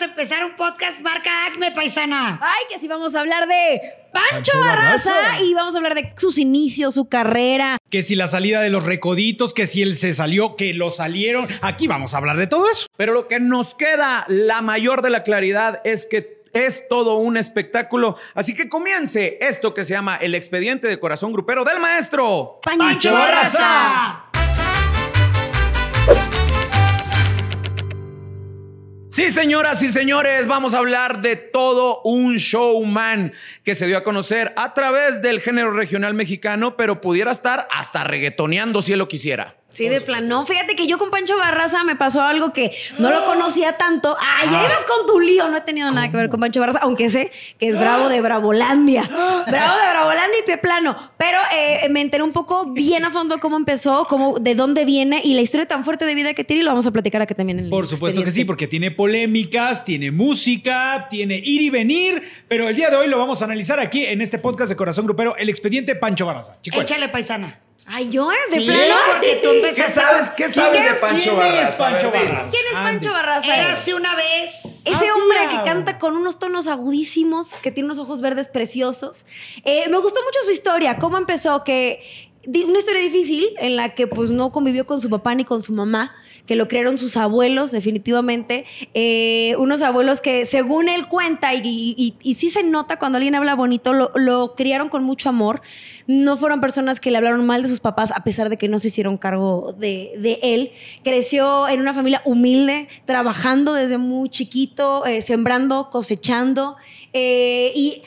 [0.00, 2.38] vamos a empezar un podcast marca Acme, paisana.
[2.40, 5.42] Ay, que sí vamos a hablar de Pancho, Pancho Barraza, Barraza.
[5.42, 7.76] y vamos a hablar de sus inicios, su carrera.
[7.90, 11.48] Que si la salida de los recoditos, que si él se salió, que lo salieron.
[11.60, 12.86] Aquí vamos a hablar de todo eso.
[12.96, 17.36] Pero lo que nos queda, la mayor de la claridad, es que es todo un
[17.36, 18.16] espectáculo.
[18.34, 22.60] Así que comience esto que se llama el expediente de corazón grupero del maestro.
[22.62, 24.30] Pancho Barraza.
[29.10, 33.32] Sí, señoras y señores, vamos a hablar de todo un showman
[33.64, 38.04] que se dio a conocer a través del género regional mexicano, pero pudiera estar hasta
[38.04, 39.59] reggaetoneando si él lo quisiera.
[39.72, 40.28] Sí, de plan.
[40.28, 44.16] No, fíjate que yo con Pancho Barraza me pasó algo que no lo conocía tanto.
[44.20, 45.48] Ay, ya ibas con tu lío.
[45.48, 48.20] No he tenido nada que ver con Pancho Barraza, aunque sé que es bravo de
[48.20, 49.02] Bravolandia.
[49.46, 51.12] Bravo de Bravolandia y pie plano.
[51.16, 55.20] Pero eh, me enteré un poco bien a fondo cómo empezó, cómo, de dónde viene
[55.24, 57.34] y la historia tan fuerte de vida que tiene y lo vamos a platicar aquí
[57.34, 61.70] también en el Por supuesto que sí, porque tiene polémicas, tiene música, tiene ir y
[61.70, 62.22] venir.
[62.48, 65.04] Pero el día de hoy lo vamos a analizar aquí en este podcast de Corazón
[65.04, 66.56] Grupero, el expediente Pancho Barraza.
[66.60, 67.58] Chico, Échale, paisana.
[67.92, 68.36] Ay, yo, ¿eh?
[68.52, 68.94] De Sí, plano.
[69.12, 70.30] porque tú ¿Qué sabes?
[70.30, 71.68] ¿Qué sabes de Pancho ¿Quién Barraza?
[71.70, 72.10] es Pancho.
[72.12, 72.50] Barraza?
[72.50, 73.12] ¿Quién es Pancho.
[73.12, 73.56] Barraza?
[73.56, 74.52] Érase una vez.
[74.84, 75.50] Ese Ah, hombre claro.
[75.64, 79.26] que canta con unos tonos agudísimos, que tiene unos ojos verdes preciosos.
[79.64, 84.06] Eh, me gustó mucho su historia, cómo empezó, que una historia difícil en la que
[84.06, 86.14] pues no convivió con su papá ni con su mamá,
[86.46, 92.50] que lo crearon sus abuelos definitivamente, Eh, unos abuelos que según él cuenta y, sí
[92.50, 95.60] se nota cuando alguien habla bonito, lo, criaron con mucho amor,
[96.06, 98.78] no fueron personas que le hablaron mal de sus papás a pesar de que no
[98.78, 100.72] se hicieron cargo de, de él,
[101.04, 106.76] creció en una familia humilde, trabajando desde muy chiquito, eh, sembrando, cosechando
[107.12, 108.02] eh, y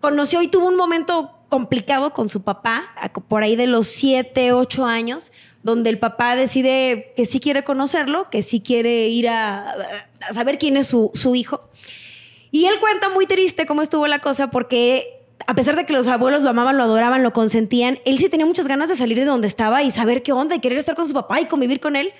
[0.00, 2.92] conoció y tuvo un momento complicado con su papá,
[3.28, 5.32] por ahí de los 7, 8 años,
[5.62, 10.58] donde el papá decide que sí quiere conocerlo, que sí quiere ir a, a saber
[10.58, 11.68] quién es su, su hijo.
[12.50, 16.06] Y él cuenta muy triste cómo estuvo la cosa porque a pesar de que los
[16.08, 19.24] abuelos lo amaban, lo adoraban, lo consentían, él sí tenía muchas ganas de salir de
[19.24, 21.96] donde estaba y saber qué onda y querer estar con su papá y convivir con
[21.96, 22.12] él.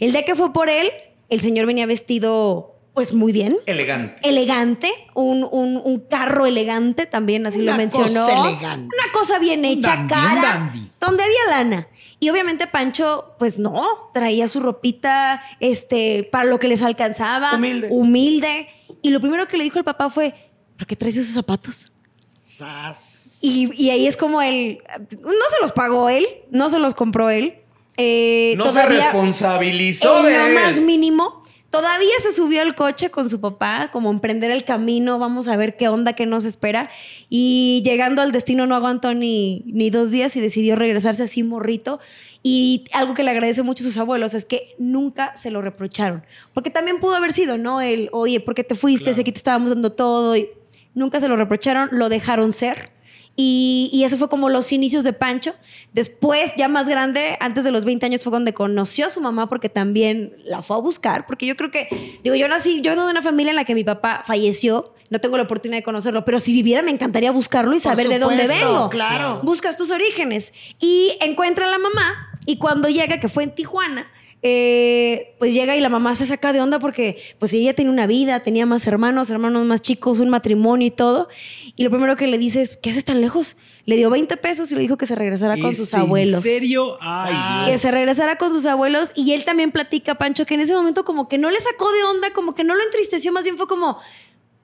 [0.00, 0.90] El día que fue por él,
[1.28, 4.16] el señor venía vestido pues muy bien Elegante.
[4.28, 8.24] elegante, un, un- un carro elegante también, así lo mencionó.
[8.26, 8.84] cosa elegante.
[8.96, 10.90] Una cosa bien hecha, dandy, un cara, dandy.
[11.00, 11.88] donde había lana.
[12.20, 13.84] Y obviamente Pancho, pues no,
[14.14, 17.54] traía su ropita este, para lo que les alcanzaba.
[17.56, 17.88] Humilde.
[17.90, 18.68] Humilde.
[19.02, 20.32] Y lo primero que le dijo el papá fue,
[20.78, 21.92] ¿por qué traes esos zapatos?
[22.38, 23.36] Sas.
[23.40, 24.78] Y, y ahí es como él,
[25.20, 27.56] no se los pagó él, no se los compró él.
[27.96, 30.54] Eh, No se responsabilizó en de lo él.
[30.54, 31.43] más mínimo.
[31.74, 35.76] Todavía se subió al coche con su papá, como emprender el camino, vamos a ver
[35.76, 36.88] qué onda, qué nos espera.
[37.28, 41.98] Y llegando al destino no aguantó ni, ni dos días y decidió regresarse así morrito.
[42.44, 46.24] Y algo que le agradece mucho a sus abuelos es que nunca se lo reprocharon.
[46.52, 47.80] Porque también pudo haber sido, ¿no?
[47.80, 49.12] El, oye, ¿por qué te fuiste?
[49.12, 50.36] Sé que te estábamos dando todo.
[50.36, 50.50] Y
[50.94, 52.93] nunca se lo reprocharon, lo dejaron ser.
[53.36, 55.54] Y, y eso fue como los inicios de Pancho.
[55.92, 59.48] Después, ya más grande, antes de los 20 años, fue donde conoció a su mamá
[59.48, 61.26] porque también la fue a buscar.
[61.26, 61.88] Porque yo creo que,
[62.22, 64.94] digo, yo nací, yo vengo de una familia en la que mi papá falleció.
[65.10, 68.18] No tengo la oportunidad de conocerlo, pero si viviera me encantaría buscarlo y saber de
[68.18, 68.88] dónde vengo.
[68.88, 69.40] claro.
[69.42, 70.52] Buscas tus orígenes.
[70.80, 74.06] Y encuentra a la mamá y cuando llega, que fue en Tijuana,
[74.46, 78.06] eh, pues llega y la mamá se saca de onda porque pues ella tenía una
[78.06, 81.28] vida, tenía más hermanos, hermanos más chicos, un matrimonio y todo.
[81.76, 83.56] Y lo primero que le dice es, ¿qué haces tan lejos?
[83.86, 86.42] Le dio 20 pesos y le dijo que se regresara con ¿Es sus en abuelos.
[86.42, 86.98] serio?
[87.00, 87.72] Ay.
[87.72, 91.06] Que se regresara con sus abuelos y él también platica, Pancho, que en ese momento
[91.06, 93.66] como que no le sacó de onda, como que no lo entristeció, más bien fue
[93.66, 93.96] como,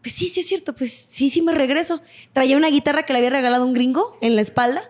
[0.03, 2.03] pues sí, sí es cierto, pues sí, sí me regreso.
[2.35, 4.83] Traía una guitarra que le había regalado un gringo en la espalda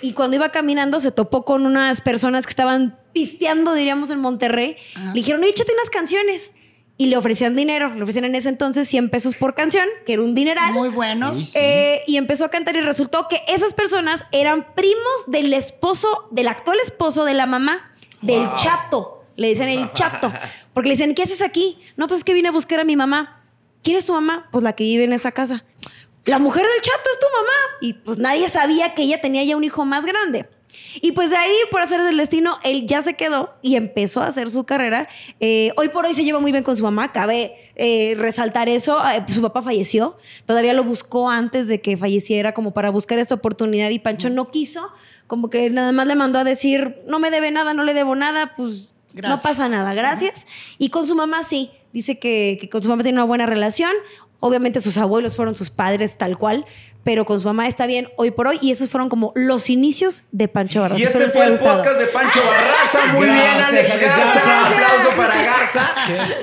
[0.00, 4.76] y cuando iba caminando se topó con unas personas que estaban pisteando, diríamos, en Monterrey.
[5.08, 6.54] Le dijeron, "Oye, échate unas canciones.
[7.00, 10.22] Y le ofrecían dinero, le ofrecían en ese entonces 100 pesos por canción, que era
[10.22, 10.72] un dineral.
[10.72, 11.54] Muy buenos.
[11.54, 16.48] Eh, y empezó a cantar y resultó que esas personas eran primos del esposo, del
[16.48, 19.24] actual esposo de la mamá, del chato.
[19.36, 20.32] Le dicen el chato.
[20.74, 21.78] Porque le dicen, ¿qué haces aquí?
[21.96, 23.44] No, pues es que vine a buscar a mi mamá.
[23.84, 24.48] ¿Quién es tu mamá?
[24.50, 25.64] Pues la que vive en esa casa.
[26.24, 27.52] La mujer del chato es tu mamá.
[27.80, 30.48] Y pues nadie sabía que ella tenía ya un hijo más grande.
[31.00, 34.26] Y pues de ahí, por hacer del destino, él ya se quedó y empezó a
[34.26, 35.08] hacer su carrera.
[35.40, 39.00] Eh, hoy por hoy se lleva muy bien con su mamá, cabe eh, resaltar eso.
[39.08, 40.16] Eh, su papá falleció,
[40.46, 44.50] todavía lo buscó antes de que falleciera como para buscar esta oportunidad y Pancho no
[44.50, 44.90] quiso,
[45.26, 48.14] como que nada más le mandó a decir, no me debe nada, no le debo
[48.14, 49.38] nada, pues Gracias.
[49.38, 50.46] no pasa nada, gracias.
[50.78, 53.92] Y con su mamá sí, dice que, que con su mamá tiene una buena relación.
[54.40, 56.64] Obviamente sus abuelos fueron sus padres tal cual,
[57.02, 60.22] pero con su mamá está bien hoy por hoy y esos fueron como los inicios
[60.30, 61.00] de Pancho Barraza.
[61.00, 61.78] Y este Espero fue el gustado.
[61.78, 63.12] podcast de Pancho Barraza.
[63.14, 64.34] Muy bien, Gracias, Alex Alex Garza.
[64.34, 64.58] Garza.
[64.68, 65.90] Un aplauso para Garza.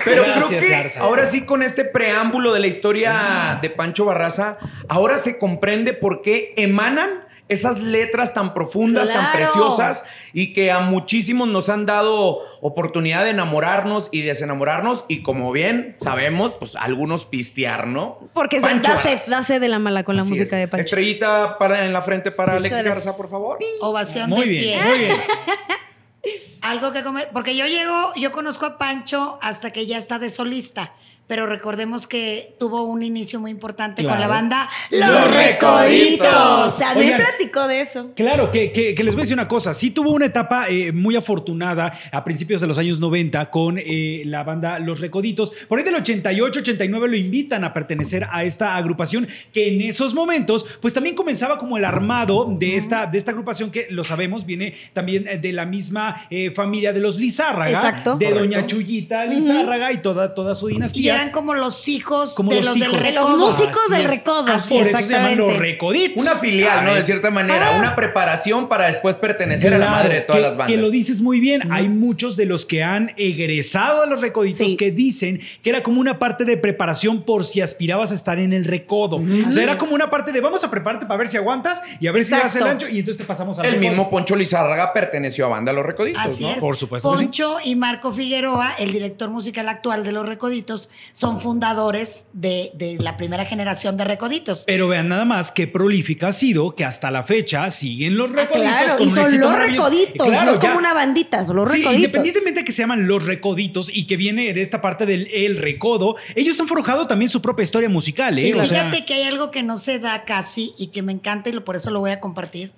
[0.04, 1.00] Pero Gracias, creo que Garza.
[1.02, 4.58] ahora sí, con este preámbulo de la historia de Pancho Barraza,
[4.90, 7.10] ahora se comprende por qué emanan
[7.48, 10.04] esas letras tan profundas, tan preciosas
[10.34, 15.96] y que a muchísimos nos han dado oportunidad de enamorarnos y desenamorarnos y como bien
[16.00, 18.18] sabemos, pues algunos pistear, ¿no?
[18.34, 19.32] Porque se Pancho da sed, Barraza.
[19.32, 20.62] da sed de la mala con la Así música es.
[20.64, 20.86] de Pancho.
[20.86, 22.86] Estrellita para, en la frente para Alex Muchas.
[22.90, 23.60] Garza, por favor.
[23.80, 24.90] Ovación Muy de bien, pie.
[24.90, 25.22] muy bien.
[26.62, 27.30] Algo que comer.
[27.32, 30.94] Porque yo llego, yo conozco a Pancho hasta que ya está de solista.
[31.28, 35.66] Pero recordemos que tuvo un inicio muy importante con la banda Los Los Recoditos.
[35.66, 36.78] O Recoditos.
[36.78, 37.22] sea, me Oigan.
[37.22, 38.12] platicó de eso.
[38.16, 39.74] Claro, que, que- que les voy a decir una cosa.
[39.74, 44.22] Sí tuvo una etapa eh, muy afortunada a principios de los años 90 con eh,
[44.26, 45.52] la banda Los Recoditos.
[45.68, 50.14] Por ahí del 88, 89 lo invitan a pertenecer a esta agrupación que en esos
[50.14, 54.46] momentos pues también comenzaba como el armado de esta, de esta agrupación que lo sabemos
[54.46, 57.72] viene también eh, de la misma eh, familia de los Lizárraga.
[57.72, 58.18] Exacto.
[58.18, 58.40] De Correcto.
[58.46, 61.15] Doña Chuyita Lizárraga y toda, toda su Y dinastía.
[61.16, 62.92] Eran como los hijos Como de los los, hijos.
[62.94, 63.46] del De De los recodo.
[63.48, 64.52] músicos Así del recodo.
[64.54, 65.58] Así Por eso se llaman Los.
[65.58, 66.22] Recoditos.
[66.22, 66.90] Una filial, ¿no?
[66.92, 67.04] De ver.
[67.04, 67.80] cierta manera, Ah.
[67.80, 70.76] una preparación para después pertenecer a la madre de todas que- las bandas.
[70.76, 71.72] Que lo dices muy bien.
[71.72, 74.78] Hay muchos de los que han egresado a los recoditos Sí.
[74.78, 78.54] que dicen que era como una parte de preparación por si aspirabas a estar en
[78.54, 79.18] el recodo.
[79.48, 82.08] O sea, era como una parte de vamos a prepararte para ver si aguantas y
[82.08, 83.90] a ver si das el ancho y entonces te pasamos al El recodo.
[83.90, 86.52] mismo Poncho Lizárraga perteneció a banda Los Recoditos, Así ¿no?
[86.52, 86.60] es.
[86.60, 87.24] Por supuesto sí.
[87.26, 92.98] Poncho y Marco Figueroa, el director musical actual de Los Recoditos, son fundadores de, de
[93.00, 94.64] la primera generación de Recoditos.
[94.68, 98.34] Pero vean nada más qué prolífica ha sido que hasta la fecha siguen los Ah,
[98.36, 98.62] recoditos.
[98.72, 100.68] claro, con y son éxito los recoditos, Claro, no es ya.
[100.68, 101.96] como una bandita, son los Sí, recoditos.
[101.98, 105.58] independientemente de que se llaman los recoditos y que viene de esta parte del el
[105.58, 108.42] recodo, ellos han forjado también su propia historia musical, ¿eh?
[108.48, 111.12] Sí, O sea, fíjate que hay algo que no se da casi y que me
[111.12, 112.72] encanta y lo- por eso lo voy a compartir.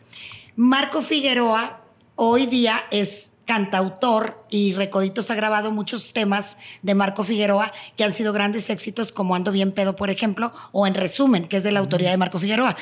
[0.55, 1.81] Marco Figueroa
[2.15, 8.13] hoy día es cantautor y Recoditos ha grabado muchos temas de Marco Figueroa que han
[8.13, 11.71] sido grandes éxitos como Ando bien pedo, por ejemplo, o En resumen, que es de
[11.71, 12.75] la autoría de Marco Figueroa.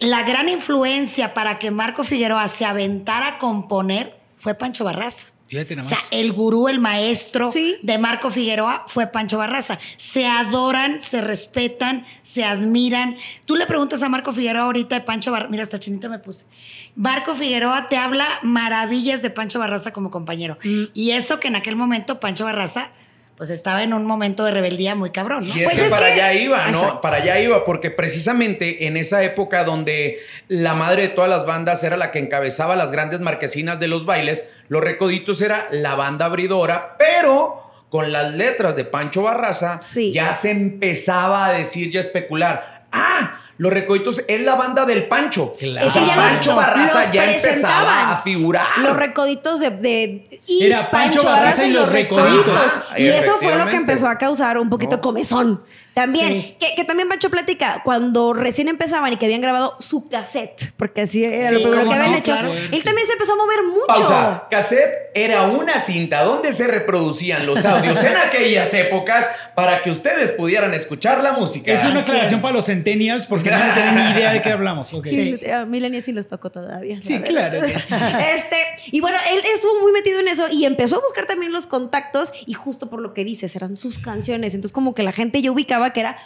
[0.00, 5.26] La gran influencia para que Marco Figueroa se aventara a componer fue Pancho Barraza.
[5.50, 7.76] Fíjate nada O sea, el gurú, el maestro Sí.
[7.82, 9.80] de Marco Figueroa fue Pancho Barraza.
[9.96, 13.16] Se adoran, se respetan, se admiran.
[13.46, 15.50] Tú le preguntas a Marco Figueroa ahorita de Pancho Barraza.
[15.50, 16.46] Mira, esta chinita me puse.
[16.94, 20.56] Marco Figueroa te habla maravillas de Pancho Barraza como compañero.
[20.62, 20.84] Mm.
[20.94, 22.92] Y eso que en aquel momento Pancho Barraza
[23.40, 25.56] pues estaba en un momento de rebeldía muy cabrón, ¿no?
[25.56, 26.78] Y es Pues que es para que- allá iba, ¿no?
[26.78, 27.00] Exacto.
[27.00, 31.82] Para allá iba, porque precisamente en esa época donde la madre de todas las bandas
[31.82, 36.26] era la que encabezaba las grandes marquesinas de los bailes, Los Recoditos era la banda
[36.26, 40.12] abridora, pero con las letras de Pancho Barraza Sí.
[40.12, 42.84] ya se empezaba a decir, ya a especular.
[42.92, 43.40] ¡Ah!
[43.60, 45.52] Los Recoditos es la banda del Pancho.
[45.58, 45.86] Claro.
[45.86, 48.64] Es que ya Pancho los- Barraza los ya empezaba a figurar.
[48.78, 49.68] Los recoditos de.
[49.68, 52.58] de- y Era Pancho Barraza y los Recoditos.
[52.96, 55.02] Y eso fue lo que empezó a causar un poquito No.
[55.02, 55.62] comezón.
[55.94, 56.56] También, Sí.
[56.60, 61.02] que, que también Pancho platica, cuando recién empezaban y que habían grabado su cassette, porque
[61.02, 62.52] así era Sí, lo primero que habían no, hecho, claro.
[62.52, 63.86] él también se empezó a mover mucho.
[63.86, 64.44] Pausa.
[64.50, 69.26] Cassette era una cinta donde se reproducían los audios en aquellas épocas
[69.56, 71.72] para que ustedes pudieran escuchar la música.
[71.72, 74.92] Es una aclaración para los centennials porque no tienen ni idea de qué hablamos.
[74.94, 75.06] Ok.
[75.06, 76.98] Sí, sí, a Milenia sí los tocó todavía.
[77.02, 77.28] Sí, ¿sabes?
[77.28, 77.94] claro que sí.
[78.34, 78.56] Este,
[78.92, 82.32] y bueno, él estuvo muy metido en eso y empezó a buscar también los contactos
[82.46, 84.54] y justo por lo que dices, eran sus canciones.
[84.54, 86.16] Entonces como que la gente ya ubicaba que era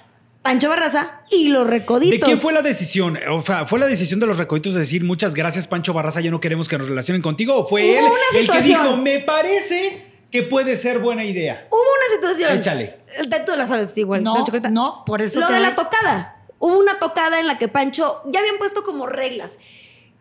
[0.43, 2.27] Pancho Barraza y los ¿De recoditos.
[2.27, 3.19] quién fue la decisión?
[3.31, 6.31] O sea, ¿fue la decisión de los recoditos de decir muchas gracias, Pancho Barraza, ya
[6.31, 7.57] no queremos que nos relacionen contigo?
[7.57, 11.67] ¿O fue Hubo él una el que dijo, me parece que puede ser buena idea?
[11.71, 12.59] Hubo una situación.
[12.59, 12.99] Échale.
[13.47, 14.23] Tú la sabes igual.
[14.23, 16.37] No, no, por eso Lo te de doy- la tocada.
[16.59, 19.59] Hubo una tocada en la que Pancho ya habían puesto como reglas.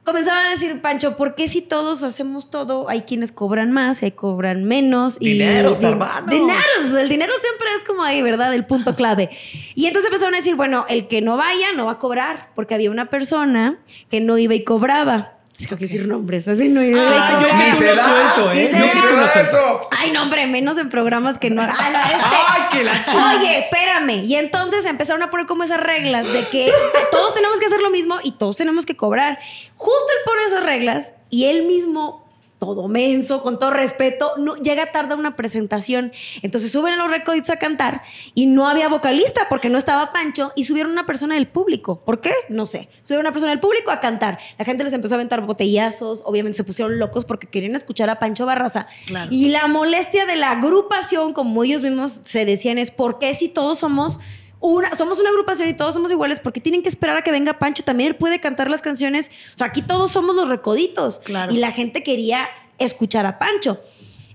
[0.04, 4.06] Comenzaba a decir Pancho, ¿por qué si todos hacemos todo, hay quienes cobran más y
[4.06, 5.16] hay cobran menos?
[5.22, 6.30] Y Dineros, di- hermanos.
[6.30, 6.94] Dineros.
[7.00, 8.54] El dinero siempre es como ahí, ¿verdad?
[8.54, 9.30] El punto clave.
[9.76, 12.76] Y entonces empezaron a decir, bueno, el que no vaya no va a cobrar, porque
[12.76, 13.80] había una persona
[14.10, 15.38] que no iba y cobraba.
[15.67, 18.72] Tengo que decir nombres, así no iba y Ah, yo ni se da, suelto, ¿eh?
[18.74, 19.58] Yo título da suelto.
[19.58, 19.79] eso.
[19.91, 21.62] Ay, no, hombre, menos en programas que no.
[21.62, 22.36] Ah, no, este.
[22.50, 24.24] ¡Ay, que la ch- Oye, espérame.
[24.25, 26.72] Y entonces empezaron a poner como esas reglas de que
[27.12, 29.39] todos tenemos que hacer lo mismo y todos tenemos que cobrar.
[29.75, 32.23] Justo él pone esas reglas y él mismo,
[32.65, 36.13] todo menso, con todo respeto, no, llega tarde a una presentación.
[36.41, 38.03] Entonces suben a los recoditos a cantar
[38.34, 42.00] y no había vocalista porque no estaba Pancho y subieron una persona del público.
[42.05, 42.34] ¿Por qué?
[42.48, 42.88] No sé.
[43.01, 44.39] Subieron una persona del público a cantar.
[44.58, 46.22] La gente les empezó a aventar botellazos.
[46.25, 48.88] Obviamente se pusieron locos porque querían escuchar a Pancho Barraza.
[49.08, 49.29] Claro.
[49.29, 53.50] Y la molestia de la agrupación, como ellos mismos se decían, es ¿por qué si
[53.50, 54.20] todos somos
[54.63, 57.60] una, somos una agrupación y todos somos iguales porque tienen que esperar a que venga
[57.60, 57.84] Pancho.
[57.84, 59.29] También él puede cantar las canciones.
[59.53, 61.20] O sea, aquí todos somos los recoditos.
[61.20, 61.53] Claro.
[61.53, 62.48] Y la gente quería
[62.79, 63.82] escuchar a Pancho.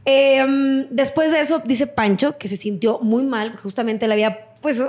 [0.04, 4.54] Eh, después de eso, dice Pancho que se sintió muy mal, porque justamente le había
[4.61, 4.82] pues,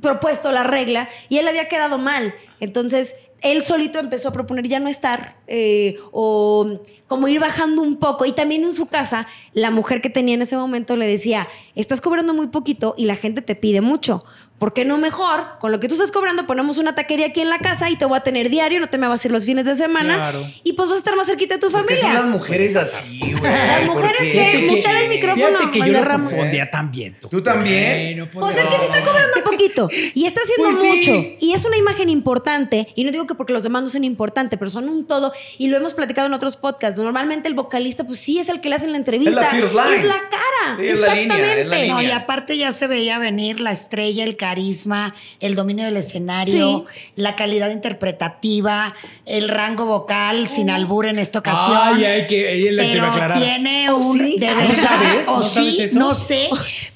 [0.00, 2.34] propuesto la regla y él había quedado mal.
[2.60, 3.16] Entonces,
[3.52, 8.26] él solito empezó a proponer ya no estar eh, o como ir bajando un poco.
[8.26, 12.00] Y también en su casa, la mujer que tenía en ese momento le decía, estás
[12.00, 14.24] cobrando muy poquito y la gente te pide mucho.
[14.58, 15.58] ¿Por qué no mejor?
[15.60, 18.06] Con lo que tú estás cobrando, ponemos una taquería aquí en la casa y te
[18.06, 20.16] voy a tener diario, no te me vas a ir los fines de semana.
[20.16, 20.46] Claro.
[20.64, 22.02] Y pues vas a estar más cerquita de tu ¿Por qué familia.
[22.06, 23.42] son las mujeres así, güey?
[23.42, 25.46] Las ¿Por mujeres que mutean el micrófono.
[25.58, 26.30] Fíjate que yo Valderrama.
[26.30, 27.18] confundía también.
[27.30, 28.16] ¿Tú también?
[28.16, 31.10] Bueno, Pues es que sí está cobrando poquito y está haciendo Pues sí.
[31.10, 34.04] mucho y es una imagen importante y no digo que porque los demás no sean
[34.04, 36.98] importantes, pero son un todo y lo hemos platicado en otros podcasts.
[36.98, 39.30] Normalmente el vocalista pues sí es el que le hacen la entrevista.
[39.30, 39.96] Es la first line.
[39.98, 40.76] Es la cara.
[40.78, 41.60] Sí, es la línea, Exactamente.
[41.62, 41.94] es la línea.
[41.94, 46.86] No, y aparte ya se veía venir la estrella, el carisma, el dominio del escenario,
[47.14, 48.94] la calidad interpretativa,
[49.26, 51.78] el rango vocal sin albur en esta ocasión.
[51.80, 53.38] Ay, ay, que ella es la que pero va a aclarar.
[53.38, 54.36] tiene ¿Oh, un sí?
[54.38, 55.28] de ¿No verdad, sabes?
[55.28, 56.48] o ¿No sabes sí, no sé,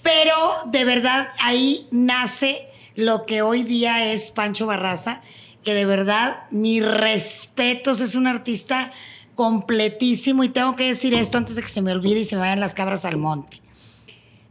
[0.03, 0.35] pero
[0.67, 2.67] de verdad ahí nace
[2.97, 5.23] lo que hoy día es Pancho Barraza,
[5.65, 8.93] que de verdad mis respetos es un artista
[9.35, 12.43] completísimo y tengo que decir esto antes de que se me olvide y se me
[12.43, 13.63] vayan las cabras al monte.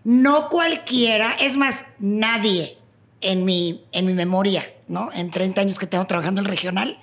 [0.04, 2.78] No cualquiera, es más, nadie
[3.22, 5.12] en mi, en mi memoria, ¿no?
[5.14, 7.00] En 30 años que tengo trabajando en el regional,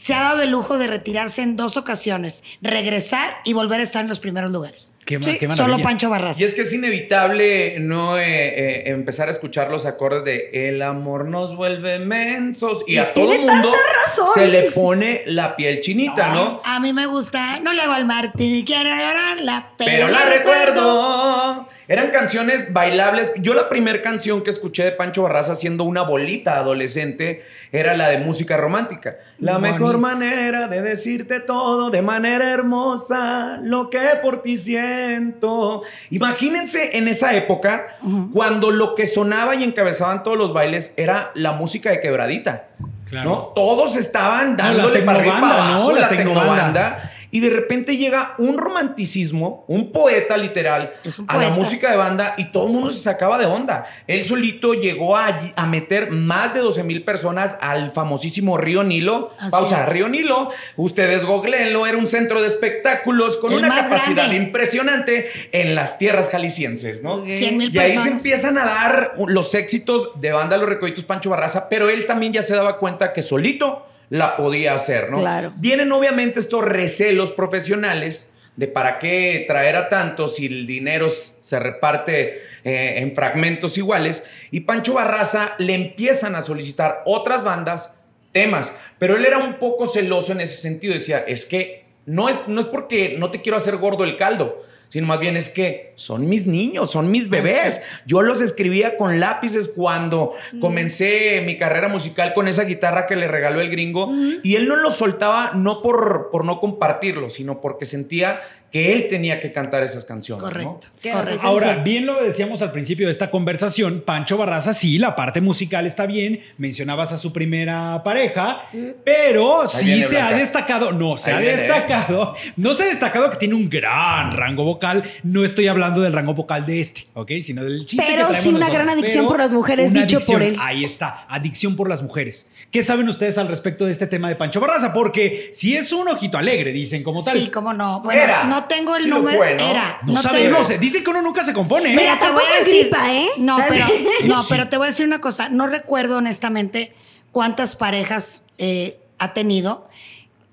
[0.00, 4.00] se ha dado el lujo de retirarse en dos ocasiones, regresar y volver a estar
[4.02, 4.94] en los primeros lugares.
[5.04, 5.36] Qué, Sí.
[5.38, 5.50] qué.
[5.50, 6.40] Solo Pancho Barraza.
[6.40, 10.80] Y es que es inevitable no eh, eh, empezar a escuchar los acordes de El
[10.80, 14.28] amor nos vuelve mensos y a todo mundo tanta razón.
[14.32, 16.62] se le pone la piel chinita, ¿no?
[16.64, 20.24] A mí me gusta, no le hago al Martín y quiero llorarla, pero, Pero la
[20.24, 21.68] recuerdo.
[21.90, 23.32] Eran canciones bailables.
[23.40, 27.42] Yo la primera canción que escuché de Pancho Barraza siendo una bolita adolescente
[27.72, 29.16] era la de música romántica.
[29.40, 35.82] La mejor manera de decirte todo de manera hermosa, lo que por ti siento.
[36.10, 37.88] Imagínense en esa época
[38.32, 42.68] cuando lo que sonaba y encabezaban todos los bailes era la música de quebradita.
[43.10, 43.28] Claro.
[43.28, 43.36] ¿no?
[43.54, 45.92] Todos estaban la dándole para arriba para abajo ¿no?
[45.92, 46.54] La la tecnobanda.
[46.54, 47.12] tecnobanda.
[47.32, 50.94] Y de repente llega un romanticismo, un poeta literal,
[51.28, 53.86] a la música de banda y todo el mundo se sacaba de onda.
[54.08, 59.30] Él solito llegó a, a meter más de 12 mil personas al famosísimo Río Nilo.
[59.38, 59.88] Así Pausa, es.
[59.90, 60.50] Río Nilo.
[60.74, 64.34] Ustedes googleenlo, era un centro de espectáculos con El una capacidad grande.
[64.36, 67.14] impresionante en las tierras jaliscienses, ¿no?
[67.18, 67.28] Ok.
[67.28, 71.30] 100 mil Y ahí se empiezan a dar los éxitos de banda Los Recoditos Pancho
[71.30, 75.18] Barraza, pero él también ya se daba cuenta que solito la podía hacer, ¿no?
[75.18, 75.52] Claro.
[75.56, 81.58] Vienen obviamente estos recelos profesionales de para qué traer a tantos si el dinero se
[81.58, 84.22] reparte eh, en fragmentos iguales.
[84.50, 87.94] Y Pancho Barraza le empiezan a solicitar otras bandas
[88.32, 90.92] temas, pero él era un poco celoso en ese sentido.
[90.92, 94.62] Decía, es que no es, no es porque no te quiero hacer gordo el caldo,
[94.88, 98.02] sino más bien es que son mis niños, son mis bebés.
[98.06, 103.28] Yo los escribía con lápices cuando comencé mi carrera musical con esa guitarra que le
[103.28, 104.10] regaló el gringo
[104.42, 108.40] y él no lo soltaba no por, por no compartirlo, sino porque sentía
[108.70, 110.44] que él tenía que cantar esas canciones.
[110.44, 110.86] Correcto.
[111.02, 111.40] Correcto.
[111.42, 115.86] Ahora, bien lo decíamos al principio de esta conversación, Pancho Barraza, sí, la parte musical
[115.86, 118.62] está bien, mencionabas a su primera pareja,
[119.04, 121.62] pero sí se ha destacado, no, se Ahí ha viene, ¿eh?
[121.62, 126.12] destacado, no se ha destacado que tiene un gran rango vocal, no estoy hablando del
[126.12, 127.30] rango vocal de este, ¿ok?
[127.42, 128.74] Sino del chiste Pero que sí una nosotros.
[128.74, 130.56] gran adicción Pero por las mujeres, dicho por él.
[130.60, 132.46] Ahí está, adicción por las mujeres.
[132.70, 134.92] ¿Qué saben ustedes al respecto de este tema de Pancho Barraza?
[134.92, 137.38] Porque si es un ojito alegre, dicen como tal.
[137.40, 138.00] Sí, cómo no.
[138.02, 138.44] Bueno, Era.
[138.44, 139.36] no tengo el Sí número.
[139.38, 139.68] fue, ¿no?
[139.68, 139.98] Era.
[140.06, 141.92] No, no sabemos, tengo- dicen que uno nunca se compone.
[141.92, 141.96] ¿eh?
[141.96, 142.80] Mira, te voy a decir.
[142.82, 143.26] gripa, ¿eh?
[143.38, 143.86] No, pero,
[144.26, 144.48] no, Sí.
[144.50, 145.48] pero te voy a decir una cosa.
[145.48, 146.92] No recuerdo honestamente
[147.32, 149.88] cuántas parejas eh, ha tenido.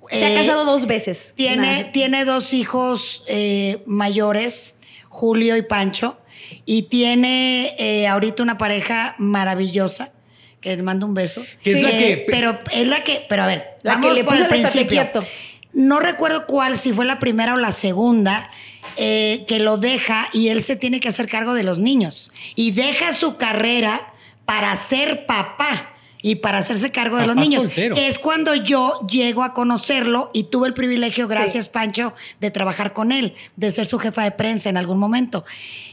[0.10, 1.34] Se ha Eh, casado dos veces.
[1.36, 4.74] Tiene, tiene dos hijos eh, mayores,
[5.18, 6.20] Julio y Pancho,
[6.66, 10.12] y tiene eh, ahorita una pareja maravillosa,
[10.62, 11.44] que le mando un beso.
[11.64, 14.34] Que es la que- Pero es la que, pero a ver, La que le por
[14.34, 15.02] puso el principio.
[15.74, 18.52] No recuerdo cuál, si fue la primera o la segunda,
[18.96, 22.32] eh, que lo deja y él se tiene que hacer cargo de los niños.
[22.56, 24.14] Y deja su carrera
[24.46, 25.94] para ser papá.
[26.22, 27.64] Y para hacerse cargo de los niños.
[27.64, 27.96] soltero.
[27.96, 32.94] Que es cuando yo llego a conocerlo y tuve el privilegio, gracias Pancho, de trabajar
[32.94, 35.46] con él, de ser su jefa de prensa en algún momento.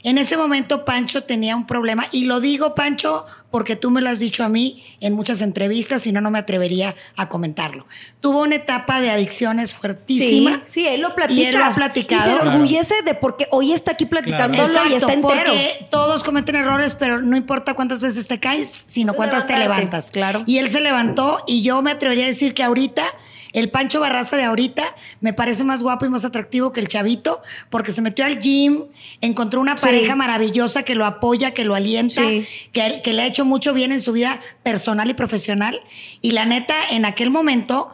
[0.02, 4.10] En ese momento Pancho tenía un problema y lo digo Pancho porque tú me lo
[4.10, 7.86] has dicho a mí en muchas entrevistas y no, no me atrevería a comentarlo.
[8.20, 10.56] Tuvo una etapa de adicciones fuertísima.
[10.66, 11.40] Sí, sí, él lo platica.
[11.40, 12.22] Y él lo ha platicado.
[12.22, 12.50] Y se Claro.
[12.50, 15.52] enorgullece de porque hoy está aquí platicándolo y Exacto, está entero.
[15.52, 20.10] porque todos cometen errores, pero no importa cuántas veces te caes, sino cuántas te levantas.
[20.14, 20.44] Claro.
[20.46, 23.04] Y él se levantó y yo me atrevería a decir que ahorita,
[23.52, 24.82] el Pancho Barraza de ahorita,
[25.20, 28.84] me parece más guapo y más atractivo que el chavito, porque se metió al gym,
[29.20, 29.84] encontró una Sí.
[29.84, 32.46] pareja maravillosa que lo apoya, que lo alienta, Sí.
[32.72, 35.80] que, que le ha hecho mucho bien en su vida personal y profesional.
[36.22, 37.90] Y la neta, en aquel momento,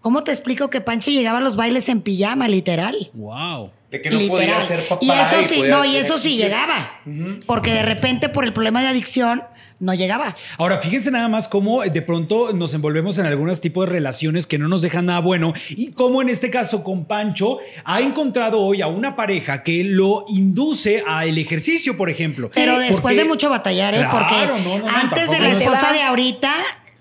[0.00, 3.10] ¿cómo te explico que Pancho llegaba a los bailes en pijama, literal?
[3.12, 3.70] Wow.
[3.90, 4.62] De que no podía Literal.
[4.66, 5.04] ser papá.
[5.04, 7.00] Y eso sí, podía no, y eso sí llegaba.
[7.46, 9.42] Porque de repente, por el problema de adicción,
[9.82, 10.34] no llegaba.
[10.58, 14.56] Ahora, fíjense nada más cómo de pronto nos envolvemos en algunos tipos de relaciones que
[14.58, 18.80] no nos dejan nada bueno y cómo en este caso con Pancho ha encontrado hoy
[18.80, 22.50] a una pareja que lo induce al ejercicio, por ejemplo.
[22.54, 23.98] Pero después Porque- de mucho batallar, ¿eh?
[23.98, 26.52] Claro, Porque no, no, no, antes de la esposa de ahorita,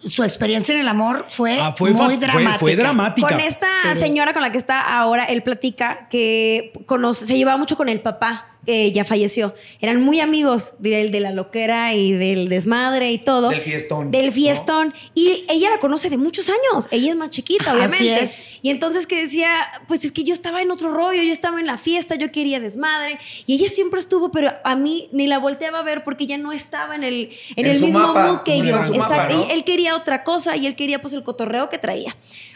[0.04, 2.58] su experiencia en el amor fue, Ah, fue, muy fue- dramática.
[2.58, 3.28] fue dramática.
[3.28, 7.58] Con esta pero- señora con la que está ahora, él platica que conoce, se llevaba
[7.60, 9.54] mucho con el papá, que ya falleció.
[9.80, 13.50] Eran muy amigos del de la loquera y del desmadre y todo.
[13.50, 14.32] Del fiestón, Del ¿no?
[14.32, 14.94] fiestón.
[15.16, 16.88] Y ella la conoce de muchos años.
[16.92, 18.24] Ella es más chiquita, Así obviamente.
[18.24, 18.50] es.
[18.62, 19.50] Y entonces que decía,
[19.88, 22.60] pues es que yo estaba en otro rollo, yo estaba en la fiesta, yo quería
[22.60, 23.18] desmadre.
[23.48, 26.52] Y ella siempre estuvo, pero a mí ni la volteaba a ver porque ya no
[26.52, 28.76] estaba en el, en En el mismo mapa, mood que yo.
[28.78, 29.34] mapa, Exacto.
[29.38, 29.48] ¿no?
[29.48, 32.16] Y él quería otra cosa y él quería pues el cotorreo que traía.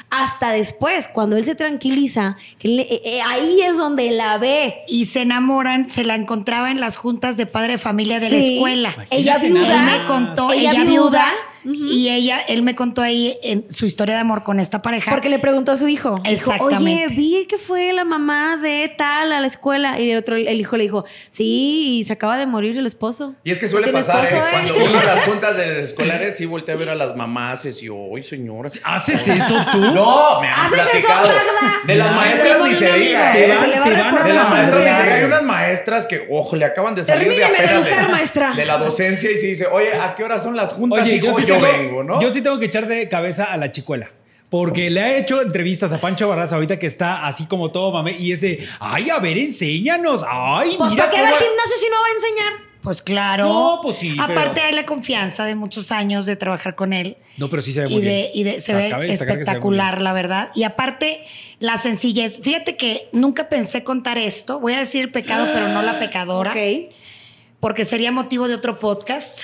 [0.10, 4.84] Hasta después, cuando él se tranquiliza, que le- eh, eh, ahí es donde la ve.
[4.88, 8.38] Y se enamoran, se la encontraba en las juntas de padre de familia de la
[8.38, 8.96] escuela.
[9.10, 9.80] Ella viuda.
[9.80, 10.94] Él me contó, Ella ella, viuda.
[11.10, 11.26] viuda,
[11.66, 15.12] y ella, él me contó ahí en su historia de amor con esta pareja.
[15.12, 16.16] Porque le preguntó a su hijo.
[16.16, 17.14] Dijo, Oye, Exactamente.
[17.16, 20.00] vi que fue la mamá de tal a la escuela.
[20.00, 23.36] Y el otro, el hijo le dijo, sí, y se acaba de morir el esposo.
[23.44, 24.28] Y es que suele ¿Tiene pasar, ¿eh?
[24.28, 24.82] esposo, Cuando él?
[24.90, 27.88] uno a las juntas de escolares sí voltea a ver a las mamás y dice,
[28.16, 28.70] ¡ay, señora!
[28.84, 29.80] ¿Haces eso tú?
[29.94, 31.08] No, me han ¿Haces eso.
[31.10, 31.34] Magda?
[31.86, 33.48] De las Ya, maestras ni se diga, ¿eh?
[33.48, 35.12] van- Se le va a te van reportar De las maestras ni.
[35.16, 38.52] Hay unas maestras que, ojo, le acaban de salir de Termíneme de apenas educar, maestra.
[38.56, 41.02] de la docencia y se dice, oye, ¿a qué hora son las juntas?
[41.04, 41.40] Oye, hijo?
[41.40, 42.22] yo sí, yo vengo, ¿no?
[42.22, 44.10] yo sí tengo que echar de cabeza a la chicuela.
[44.50, 48.16] Porque le ha hecho entrevistas a Pancho Barraza ahorita que está así como todo mame
[48.18, 50.24] y es de, ay, a ver, enséñanos.
[50.28, 52.54] Ay, Pues mira ¿para qué va al gimnasio si no va a enseñar?
[52.82, 53.46] Pues claro.
[53.46, 57.18] No, pues sí, Aparte pero- hay la confianza de muchos años de trabajar con él.
[57.38, 58.30] No, pero sí se ve muy y de, bien.
[58.36, 60.52] y de- se ve se espectacular, la verdad.
[60.54, 61.26] Y aparte,
[61.60, 62.40] la sencillez.
[62.42, 64.60] Fíjate que nunca pensé contar esto.
[64.60, 66.52] Voy a decir el pecado, pero no la pecadora.
[66.56, 66.94] Ok.
[67.60, 69.40] Porque sería motivo de otro podcast.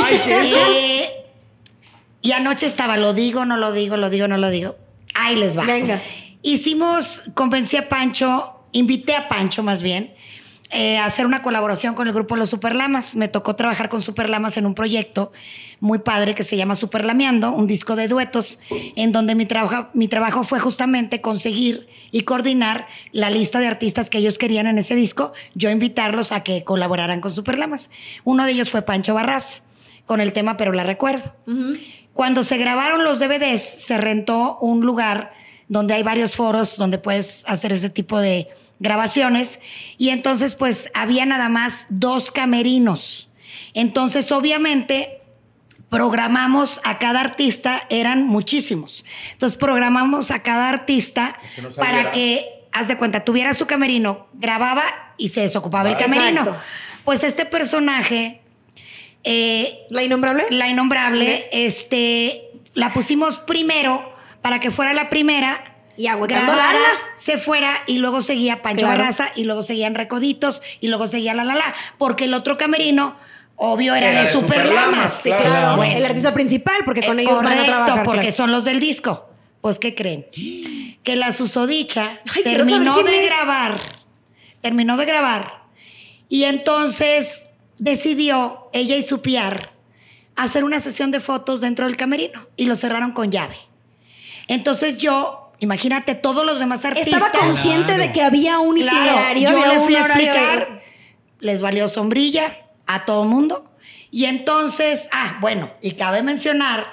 [0.00, 0.58] Ay, Jesús.
[0.76, 1.23] Eh,
[2.24, 4.76] y anoche estaba, lo digo, no lo digo, lo digo, no lo digo.
[5.14, 5.64] Ahí les va.
[5.64, 6.00] Venga.
[6.40, 10.14] Hicimos, convencí a Pancho, invité a Pancho más bien,
[10.70, 13.14] eh, a hacer una colaboración con el grupo Los Superlamas.
[13.14, 15.32] Me tocó trabajar con Superlamas en un proyecto
[15.80, 20.08] muy padre que se llama Superlameando, un disco de duetos, en donde mi, trabajo mi
[20.08, 24.94] trabajo fue justamente conseguir y coordinar la lista de artistas que ellos querían en ese
[24.94, 27.90] disco, yo invitarlos a que colaboraran con Superlamas.
[28.24, 29.60] Uno de ellos fue Pancho Barraza,
[30.06, 31.34] con el tema Pero la recuerdo.
[32.14, 35.34] Cuando se grabaron los DVDs, se rentó un lugar
[35.68, 38.48] donde hay varios foros donde puedes hacer ese tipo de
[38.78, 39.60] grabaciones.
[39.98, 43.28] Y entonces, pues, había nada más dos camerinos.
[43.72, 45.20] Entonces, obviamente,
[45.88, 49.04] programamos a cada artista, eran muchísimos.
[49.32, 51.96] Entonces, programamos a cada artista Que no saliera.
[52.02, 54.84] para que, haz de cuenta, tuviera su camerino, grababa
[55.16, 56.40] y se desocupaba el camerino.
[56.42, 56.60] exacto.
[57.04, 58.40] Pues este personaje
[59.24, 60.44] eh, ¿La innombrable?
[60.50, 65.70] la innombrable, este, la pusimos primero para que fuera la primera.
[65.96, 66.78] Y grabara, lana.
[67.14, 68.98] se fuera y luego seguía Pancho Claro.
[69.00, 73.14] Barraza y luego seguían Recoditos y luego seguía La La La, porque el otro camerino,
[73.54, 74.72] obvio, era, Era de de Superlamas.
[74.72, 75.44] Superlamas, Sí, claro.
[75.44, 75.76] claro.
[75.76, 75.96] Bueno.
[75.96, 78.04] El artista principal, porque con Eh, ellos van a correcto, trabajar.
[78.04, 78.36] porque claro.
[78.36, 79.30] son los del disco.
[79.60, 80.26] Pues, ¿qué creen?
[81.04, 83.26] Que la susodicha Ay, terminó de es.
[83.26, 83.80] grabar.
[84.62, 85.62] Terminó de grabar.
[86.28, 87.46] Y entonces
[87.78, 89.70] decidió ella y su PR
[90.36, 93.56] hacer una sesión de fotos dentro del camerino y lo cerraron con llave.
[94.48, 97.22] Entonces yo, imagínate, todos los demás artistas.
[97.22, 98.02] Estaba consciente Claro.
[98.02, 99.50] de que había un Claro, itinerario.
[99.50, 100.82] yo había le fui a de- explicar,
[101.40, 102.56] les valió sombrilla
[102.86, 103.70] a todo mundo.
[104.10, 106.86] Y entonces, ah, bueno, y cabe mencionar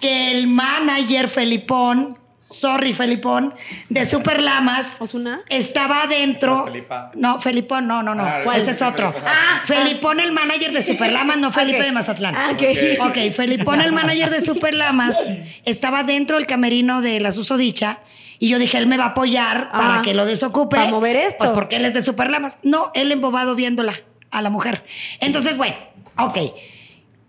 [0.00, 2.16] que el manager Felipón
[2.60, 3.54] sorry, Felipón,
[3.88, 4.96] de Super Lamas.
[5.00, 5.40] ¿Osuna?
[5.48, 6.56] Estaba adentro.
[6.56, 7.10] No, Felipa.
[7.14, 8.24] No, Felipón, no, no, no.
[8.24, 8.60] Ah, ¿Cuál?
[8.60, 9.12] Ese es otro.
[9.26, 12.34] Ah, Felipón, el manager de Super Lamas, no Felipe de Mazatlán.
[12.36, 12.62] Ah, ok.
[13.08, 15.16] Ok, Felipón, el manager de Super Lamas,
[15.64, 18.00] estaba dentro del camerino de la susodicha.
[18.38, 20.76] Y yo dije, él me va a apoyar para Ah, que lo desocupe.
[20.76, 21.38] para mover esto.
[21.38, 22.58] Pues porque él es de Super Lamas.
[22.62, 23.94] No, él embobado viéndola
[24.30, 24.84] a la mujer.
[25.20, 25.76] Entonces, bueno,
[26.18, 26.38] ok.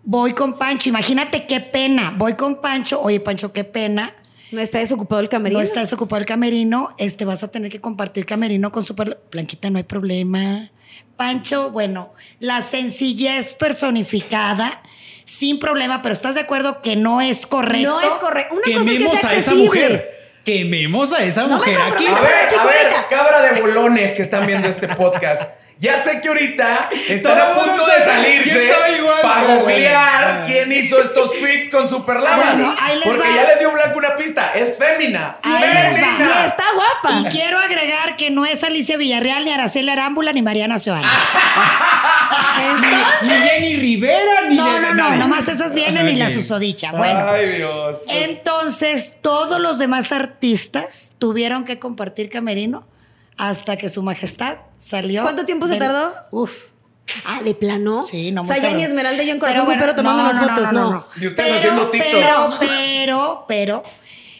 [0.02, 0.88] Voy con Pancho.
[0.88, 2.12] Imagínate qué pena.
[2.16, 3.00] Voy con Pancho.
[3.00, 4.14] Oye, Pancho, qué pena.
[4.52, 5.58] No está desocupado el camerino.
[5.58, 6.94] No está desocupado el camerino.
[6.98, 9.20] Este, vas a tener que compartir camerino con Super...
[9.30, 10.70] Blanquita, no hay problema.
[11.16, 14.82] Pancho, bueno, la sencillez personificada,
[15.24, 17.88] sin problema, pero ¿estás de acuerdo que no es correcto?
[17.88, 18.54] No es correcto.
[18.54, 20.16] Una cosa es que Quememos sea a esa mujer.
[20.44, 22.06] Quememos a esa No me mujer aquí.
[22.06, 22.96] A ver, a chicuelita.
[23.00, 25.50] ver, cabra de bolones que están viendo este podcast.
[25.78, 28.72] Ya sé que ahorita están a punto de salirse
[29.22, 31.86] para googlear quién hizo estos fits con.
[31.86, 33.34] Bueno, ahí les porque va.
[33.34, 34.54] ya le dio Blanco una pista.
[34.54, 35.36] Es fémina.
[35.42, 36.06] Ahí les va.
[36.16, 36.42] ¡Fémina!
[36.44, 37.20] Y está guapa.
[37.20, 41.06] Y quiero agregar que no es Alicia Villarreal, ni Araceli Arámbula, ni Mariana Seoane.
[43.22, 46.32] Ni Jenny Rivera, ni No, no, no, nomás esas vienen y la Ok.
[46.32, 46.92] susodicha.
[46.92, 47.30] Bueno.
[47.30, 48.02] Ay, Dios.
[48.04, 52.86] Pues, Entonces, todos los demás artistas tuvieron que compartir camerino
[53.36, 55.22] hasta que su majestad salió.
[55.22, 56.14] ¿Cuánto tiempo se del- tardó?
[56.30, 56.52] Uf.
[57.24, 58.04] Ah, ¿de plano?
[58.10, 60.22] Sí, no O sea, ya ni Esmeralda y yo en Pero corazón bueno, pero tomando
[60.22, 61.06] no, las no, fotos, no.
[61.20, 62.12] Y ustedes haciendo TikToks.
[62.14, 63.82] Pero, pero, pero,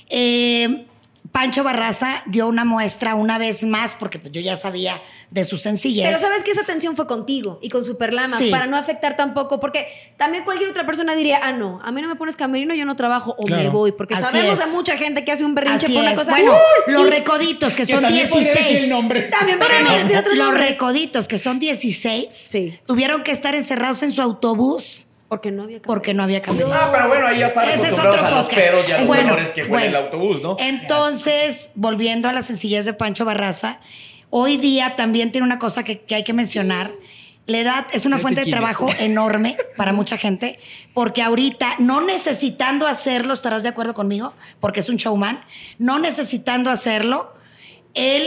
[0.09, 0.87] eh,
[1.37, 5.59] Pancho Barraza dio una muestra una vez más, porque pues, yo ya sabía de su
[5.59, 6.07] sencillez.
[6.07, 8.49] Pero sabes que esa tensión fue contigo y con Superlama Sí.
[8.51, 12.09] para no afectar tampoco, porque también cualquier otra persona diría, ah, no, a mí no
[12.09, 13.63] me pones camerino, yo no trabajo o Claro.
[13.65, 14.65] me voy, porque Así sabemos es.
[14.65, 16.19] de mucha gente que hace un berrinche Así por una es.
[16.19, 16.31] cosa.
[16.31, 16.53] Bueno,
[16.87, 16.93] ¡Uy!
[16.95, 18.85] los recoditos, que Que son también podría decir 16.
[18.85, 19.23] el nombre.
[19.25, 20.67] También podríamos decir otro Los nombre.
[20.69, 22.79] recoditos, que son 16, Sí.
[22.87, 25.87] tuvieron que estar encerrados en su autobús Porque no había camerino.
[25.87, 26.73] porque no había camerino.
[26.73, 29.07] Ah, pero bueno, ahí ya están Ese es otro a los pedos y a los
[29.09, 29.87] Bueno, olores que bueno.
[29.87, 30.57] el autobús, ¿no?
[30.61, 33.81] Entonces, volviendo a la sencillez de Pancho Barraza,
[34.31, 36.91] hoy día también tiene una cosa que, que hay que mencionar.
[37.47, 40.59] La edad es una fuente de trabajo enorme para mucha gente,
[40.95, 45.45] porque ahorita, no necesitando hacerlo, estarás de acuerdo conmigo, porque es un showman,
[45.79, 47.35] no necesitando hacerlo,
[47.95, 48.23] él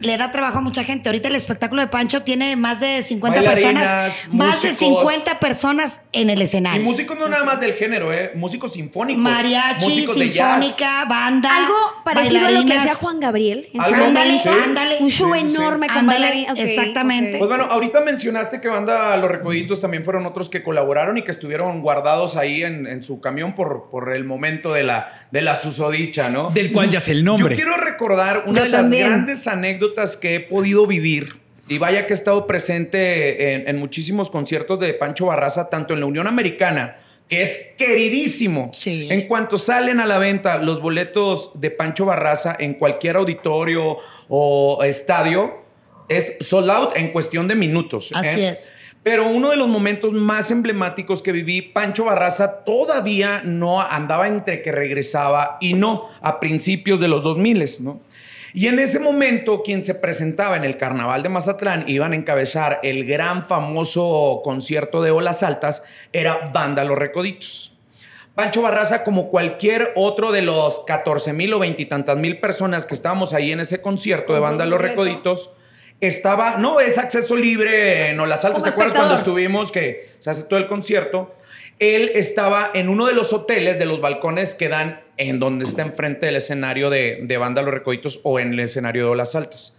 [0.00, 1.08] le da trabajo a mucha gente.
[1.08, 5.00] Ahorita el espectáculo de Pancho tiene más de 50 Bailarinas, personas, más de músicos.
[5.02, 6.82] 50 personas en el Y escenario.
[6.82, 8.32] músicos no nada más del género, ¿eh?
[8.34, 9.22] Músicos sinfónicos.
[9.22, 10.54] Mariachi, músicos de jazz.
[10.54, 11.54] sinfónica, banda.
[11.54, 12.78] Algo parecido a lo que bailarinas.
[12.86, 13.68] hacía Juan Gabriel.
[13.78, 14.48] Ándale, sí.
[14.48, 14.96] ándale.
[15.00, 15.54] Un show Sí, sí, sí.
[15.56, 16.50] enorme con Ándale, bailarín.
[16.50, 17.38] Ok, exactamente.
[17.38, 21.30] Pues bueno, ahorita mencionaste que banda Los Recoditos también fueron otros que colaboraron y que
[21.30, 25.56] estuvieron guardados ahí en, en su camión por, por el momento de la, de la
[25.56, 26.48] susodicha, ¿no?
[26.50, 27.54] Del cual ya sé el Yo nombre.
[27.54, 29.06] quiero recordar una Yo de las también.
[29.06, 31.40] grandes anécdotas que he podido vivir.
[31.68, 36.00] Y vaya que he estado presente en, en muchísimos conciertos de Pancho Barraza, tanto en
[36.00, 36.98] la Unión Americana,
[37.28, 38.70] que es queridísimo.
[38.74, 39.06] Sí.
[39.10, 43.98] En cuanto salen a la venta los boletos de Pancho Barraza en cualquier auditorio
[44.28, 45.62] o estadio,
[46.08, 48.10] es sold out en cuestión de minutos.
[48.14, 48.48] Así ¿eh?
[48.50, 48.72] es.
[49.02, 54.60] Pero uno de los momentos más emblemáticos que viví, Pancho Barraza todavía no andaba entre
[54.60, 58.00] que regresaba y no, a principios de los 2000, ¿no?
[58.52, 62.80] Y en ese momento, quien se presentaba en el Carnaval de Mazatlán, iban a encabezar
[62.82, 65.82] el gran famoso concierto de Olas Altas,
[66.12, 67.76] era Banda Los Recoditos.
[68.34, 73.34] Pancho Barraza, como cualquier otro de los 14 mil o veintitantas mil personas que estábamos
[73.34, 74.80] ahí en ese concierto de Banda Los.
[74.80, 75.52] Recoditos,
[76.00, 78.62] estaba, no, es acceso libre en Olas Altas.
[78.62, 81.34] ¿Te acuerdas cuando estuvimos que se hace todo el concierto?
[81.78, 85.82] Él estaba en uno de los hoteles de los balcones que dan en donde está
[85.82, 89.76] enfrente del escenario de, de Banda Los Recoditos o en el escenario de Olas Altas.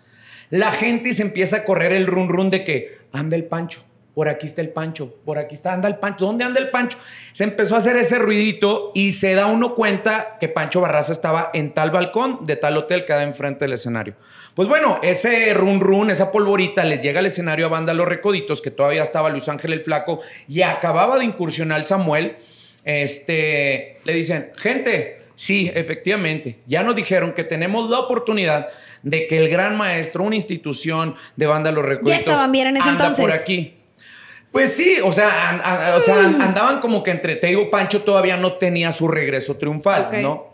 [0.52, 4.28] La gente se empieza a correr el run run de que anda el Pancho, por
[4.30, 6.98] aquí está el Pancho, por aquí está, anda el Pancho, ¿dónde anda el Pancho?
[7.32, 11.50] Se empezó a hacer ese ruidito y se da uno cuenta que Pancho Barraza estaba
[11.54, 14.16] en tal balcón de tal hotel que da enfrente del escenario.
[14.54, 18.62] Pues bueno, ese run run, esa polvorita les llega al escenario a Banda Los Recoditos,
[18.62, 22.36] que todavía estaba Luis Ángel el Flaco y acababa de incursionar Samuel.
[22.84, 28.68] Este, le dicen, gente, sí, efectivamente, ya nos dijeron que tenemos la oportunidad
[29.02, 32.88] de que el gran maestro, una institución de Banda Los Recoditos, estaban bien en ese
[32.90, 33.26] anda entonces.
[33.26, 33.74] por aquí.
[34.52, 36.42] Pues sí, o sea, an- an- o sea, an- Mm.
[36.42, 40.10] andaban como que entre, te digo, Pancho todavía no tenía su regreso triunfal.
[40.22, 40.52] ¿no?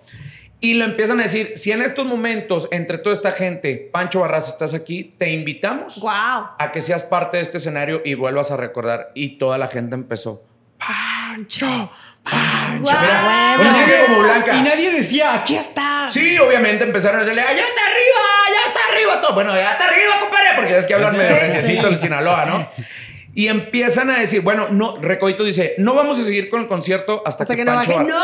[0.61, 4.47] Y lo empiezan a decir, si en estos momentos, entre toda esta gente, Pancho Barras,
[4.47, 6.11] estás aquí, te invitamos Wow.
[6.57, 9.11] a que seas parte de este escenario y vuelvas a recordar.
[9.15, 10.43] Y toda la gente empezó,
[10.79, 11.91] Pancho,
[12.29, 12.97] Pancho.
[13.01, 14.55] Mira, una serie como Blanca.
[14.55, 16.07] Y nadie decía, aquí está.
[16.09, 18.23] Sí, obviamente empezaron a decirle, ¡allá está arriba!
[18.49, 19.21] ¡Ya está arriba!
[19.21, 19.33] Todo.
[19.33, 21.77] Bueno, ya está arriba, compadre, porque es que hablan medio sí.
[21.77, 22.69] el Sinaloa, ¿no?
[23.35, 27.21] Y empiezan a decir, bueno, no, Recodito dice, no vamos a seguir con el concierto
[27.23, 28.11] hasta, Hasta que, que no Pancho baje.
[28.11, 28.19] Bar-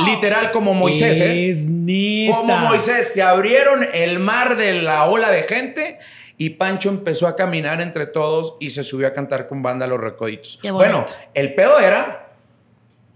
[0.00, 0.06] ¡No!
[0.06, 1.50] Literal, como Moisés, ¿eh?
[1.50, 2.36] Es neta.
[2.36, 5.98] Como Moisés, se abrieron el mar de la ola de gente
[6.38, 10.00] y Pancho empezó a caminar entre todos y se subió a cantar con banda Los
[10.00, 10.60] Recoditos.
[10.62, 10.70] Qué.
[10.70, 12.21] Bueno, el pedo era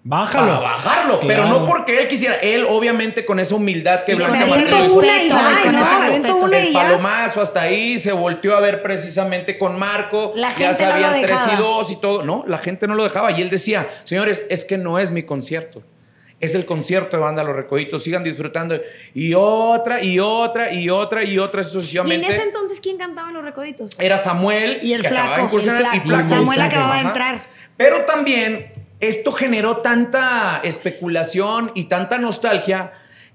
[0.08, 0.46] Bájalo.
[0.46, 1.60] para bajarlo, pero Claro.
[1.60, 2.36] no porque él quisiera.
[2.36, 6.80] Él, obviamente, con esa humildad que Blanca Martínez- ya, no, el y ya.
[6.82, 10.32] palomazo hasta ahí se volteó a ver precisamente con Marco.
[10.36, 11.56] La ya gente no sabían lo 3 y dejaba.
[11.56, 12.22] 2 y todo.
[12.22, 13.32] No, la gente no lo dejaba.
[13.32, 15.82] Y él decía, señores, es que no es mi concierto.
[16.38, 18.04] Es el concierto de banda Los Recoditos.
[18.04, 18.78] Sigan disfrutando.
[19.14, 22.28] Y otra, y otra, y otra, y otra Y en sucesivamente.
[22.32, 23.98] ese entonces, ¿quién cantaba en los recoditos?
[23.98, 26.06] Era Samuel Y el que flaco, el y flaco.
[26.06, 26.28] Flaco.
[26.28, 26.74] Samuel Flaco.
[26.76, 27.40] acababa de entrar.
[27.78, 32.92] Pero también esto generó tanta especulación y tanta nostalgia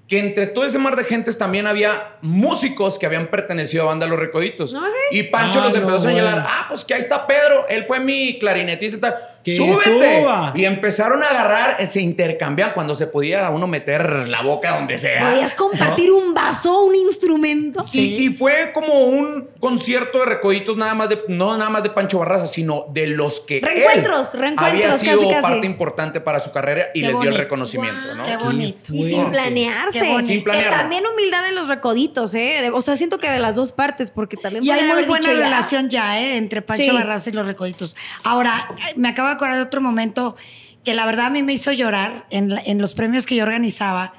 [0.08, 4.06] que entre todo ese mar de gentes también había músicos que habían pertenecido a banda
[4.08, 4.76] Los Recoditos.
[5.12, 6.48] Y Pancho Ah, los empezó no, a señalar, bueno.
[6.50, 9.16] ah, pues que ahí está Pedro, él fue mi clarinetista y tal.
[9.44, 10.20] Que ¡Súbete!
[10.22, 10.54] suba.
[10.56, 14.98] Y empezaron a agarrar, eh, se intercambiaban cuando se podía uno meter la boca donde
[14.98, 15.30] sea.
[15.32, 17.84] ¿Podías compartir un vaso, un instrumento?
[17.94, 21.90] Y, y fue como un concierto de recoditos nada más de no nada más de
[21.90, 25.42] Pancho Barraza, sino de los que él Reencuentros, reencuentros, había sido casi, casi.
[25.42, 28.16] parte importante para su carrera y Qué les dio el reconocimiento.
[28.16, 28.24] ¿no?
[28.24, 28.94] Qué bonito.
[28.94, 30.00] Y sin planearse.
[30.24, 32.70] Sin también humildad en los recoditos, ¿eh?
[32.74, 35.90] O sea, siento que de las dos partes, porque también Y hay muy buena relación
[35.90, 36.38] ya, ¿eh?
[36.38, 36.92] Entre Pancho Sí.
[36.92, 37.96] Barraza y los recoditos.
[38.24, 40.36] Ahora, eh, me de acordar de otro momento
[40.84, 44.14] que la verdad a mí me hizo llorar en, en los premios que yo organizaba.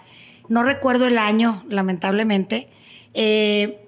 [0.48, 2.68] No recuerdo el año, lamentablemente.
[3.14, 3.86] Eh,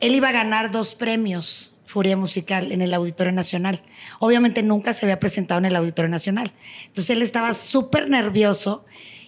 [0.00, 3.82] él iba a ganar dos premios Furia Musical en el Auditorio Nacional.
[4.20, 6.52] Obviamente nunca se había presentado en el Auditorio Nacional.
[6.86, 8.84] Entonces él estaba súper nervioso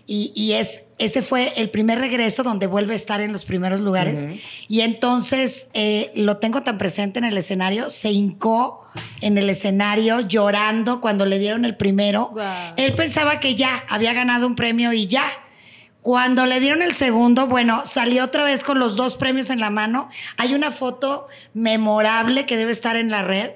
[0.07, 3.81] y, y es, ese fue el primer regreso donde vuelve a estar en los primeros
[3.81, 4.27] lugares.
[4.69, 8.87] Y entonces eh, lo tengo tan presente en el escenario, se hincó
[9.21, 12.35] en el escenario llorando cuando le dieron el primero.
[12.77, 15.25] Él pensaba que ya había ganado un premio y ya.
[16.03, 19.71] Cuando le dieron el segundo, bueno, salió otra vez con los dos premios en la
[19.71, 20.11] mano.
[20.37, 23.53] Hay una foto memorable que debe estar en la red,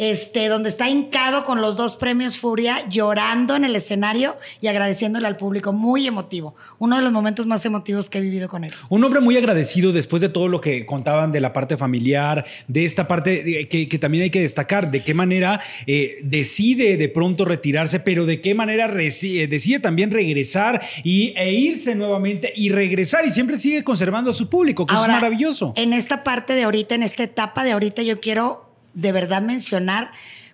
[0.00, 5.26] este, donde está hincado con los dos premios Furia, llorando en el escenario y agradeciéndole
[5.26, 5.74] al público.
[5.74, 6.54] Muy emotivo.
[6.78, 8.72] Uno de los momentos más emotivos que he vivido con él.
[8.88, 12.86] Un hombre muy agradecido después de todo lo que contaban de la parte familiar, de
[12.86, 17.08] esta parte de- que, que también hay que destacar, de qué manera eh, decide de
[17.10, 22.70] pronto retirarse, pero de qué manera eh, decide también regresar y, e irse nuevamente y
[22.70, 25.74] regresar y siempre sigue conservando a su público, que Ahora, es maravilloso.
[25.76, 30.10] En esta parte de ahorita, en esta etapa de ahorita, yo quiero de verdad mencionar,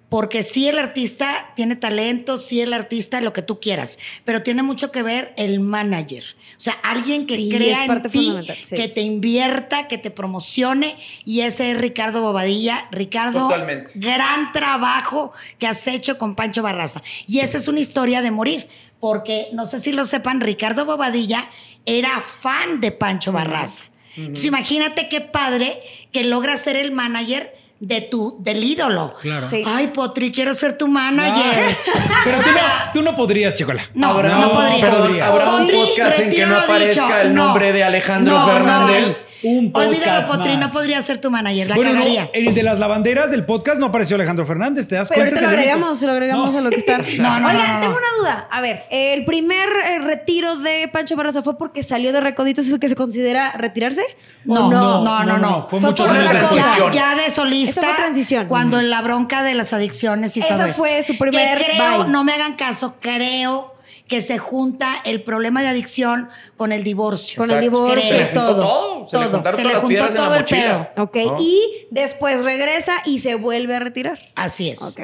[0.09, 4.62] porque sí el artista tiene talento, sí el artista lo que tú quieras, pero tiene
[4.62, 6.22] mucho que ver el manager.
[6.57, 8.77] O sea, alguien que Sí, crea es parte en ti, fundamental, sí.
[8.77, 12.87] que te invierta, que te promocione, y ese es Ricardo Bobadilla.
[12.92, 13.92] Ricardo, Totalmente.
[13.96, 17.03] gran trabajo que has hecho con Pancho Barraza.
[17.27, 18.68] Y esa es una historia de morir,
[19.01, 21.51] porque no sé si lo sepan, Ricardo Bobadilla
[21.85, 23.83] era fan de Pancho Barraza.
[24.16, 29.14] Entonces, imagínate qué padre que logra ser el manager de tu, del ídolo.
[29.20, 29.48] Claro.
[29.50, 29.62] Sí.
[29.66, 31.76] Ay, Potri, quiero ser tu manager.
[32.24, 32.60] Pero tú no,
[32.94, 33.82] tú no podrías, Chicola.
[33.94, 34.90] No, Habrá- no podría.
[34.90, 35.30] podrías.
[35.32, 37.16] Habrá un Potri, podcast en que no aparezca dicho.
[37.20, 37.44] el No.
[37.46, 39.26] nombre de Alejandro No, no Fernández.
[39.42, 40.61] Un podcast Olvídalo, Potri, más.
[40.61, 42.31] no podría ser tu manager, la Bueno, no, cagaría.
[42.33, 45.35] en el de las lavanderas del podcast no apareció Alejandro Fernández, ¿te das Pero cuenta?
[45.37, 46.59] ahorita lo agregamos, lo agregamos No.
[46.59, 46.99] a lo que está.
[47.18, 48.49] No, no, Oigan, no, no, tengo una duda.
[48.51, 52.72] A ver, el primer eh, retiro de Pancho Barraza fue porque salió de Recoditos, ¿es
[52.72, 54.03] el que se considera retirarse?
[54.49, 55.51] ¿O No, no, no, no, no, no.
[55.51, 56.09] no, fue Fue después.
[56.11, 56.31] cosa.
[56.31, 56.92] Transición.
[56.92, 57.81] Ya de solista.
[57.81, 58.46] Esa fue transición.
[58.49, 60.79] Cuando en la bronca de las adicciones y Esa todo eso.
[60.79, 62.09] fue su primer Que creo, bye.
[62.12, 63.75] no me hagan caso, creo
[64.08, 67.40] que se junta el problema de adicción con el divorcio.
[67.40, 68.62] Con el divorcio Se le todo.
[68.62, 70.88] todo, se le Se juntó todo el pedo.
[70.98, 71.36] Ok, ¿No?
[71.40, 74.18] y después regresa y se vuelve a retirar.
[74.34, 74.80] Así es.
[74.82, 75.00] Ok.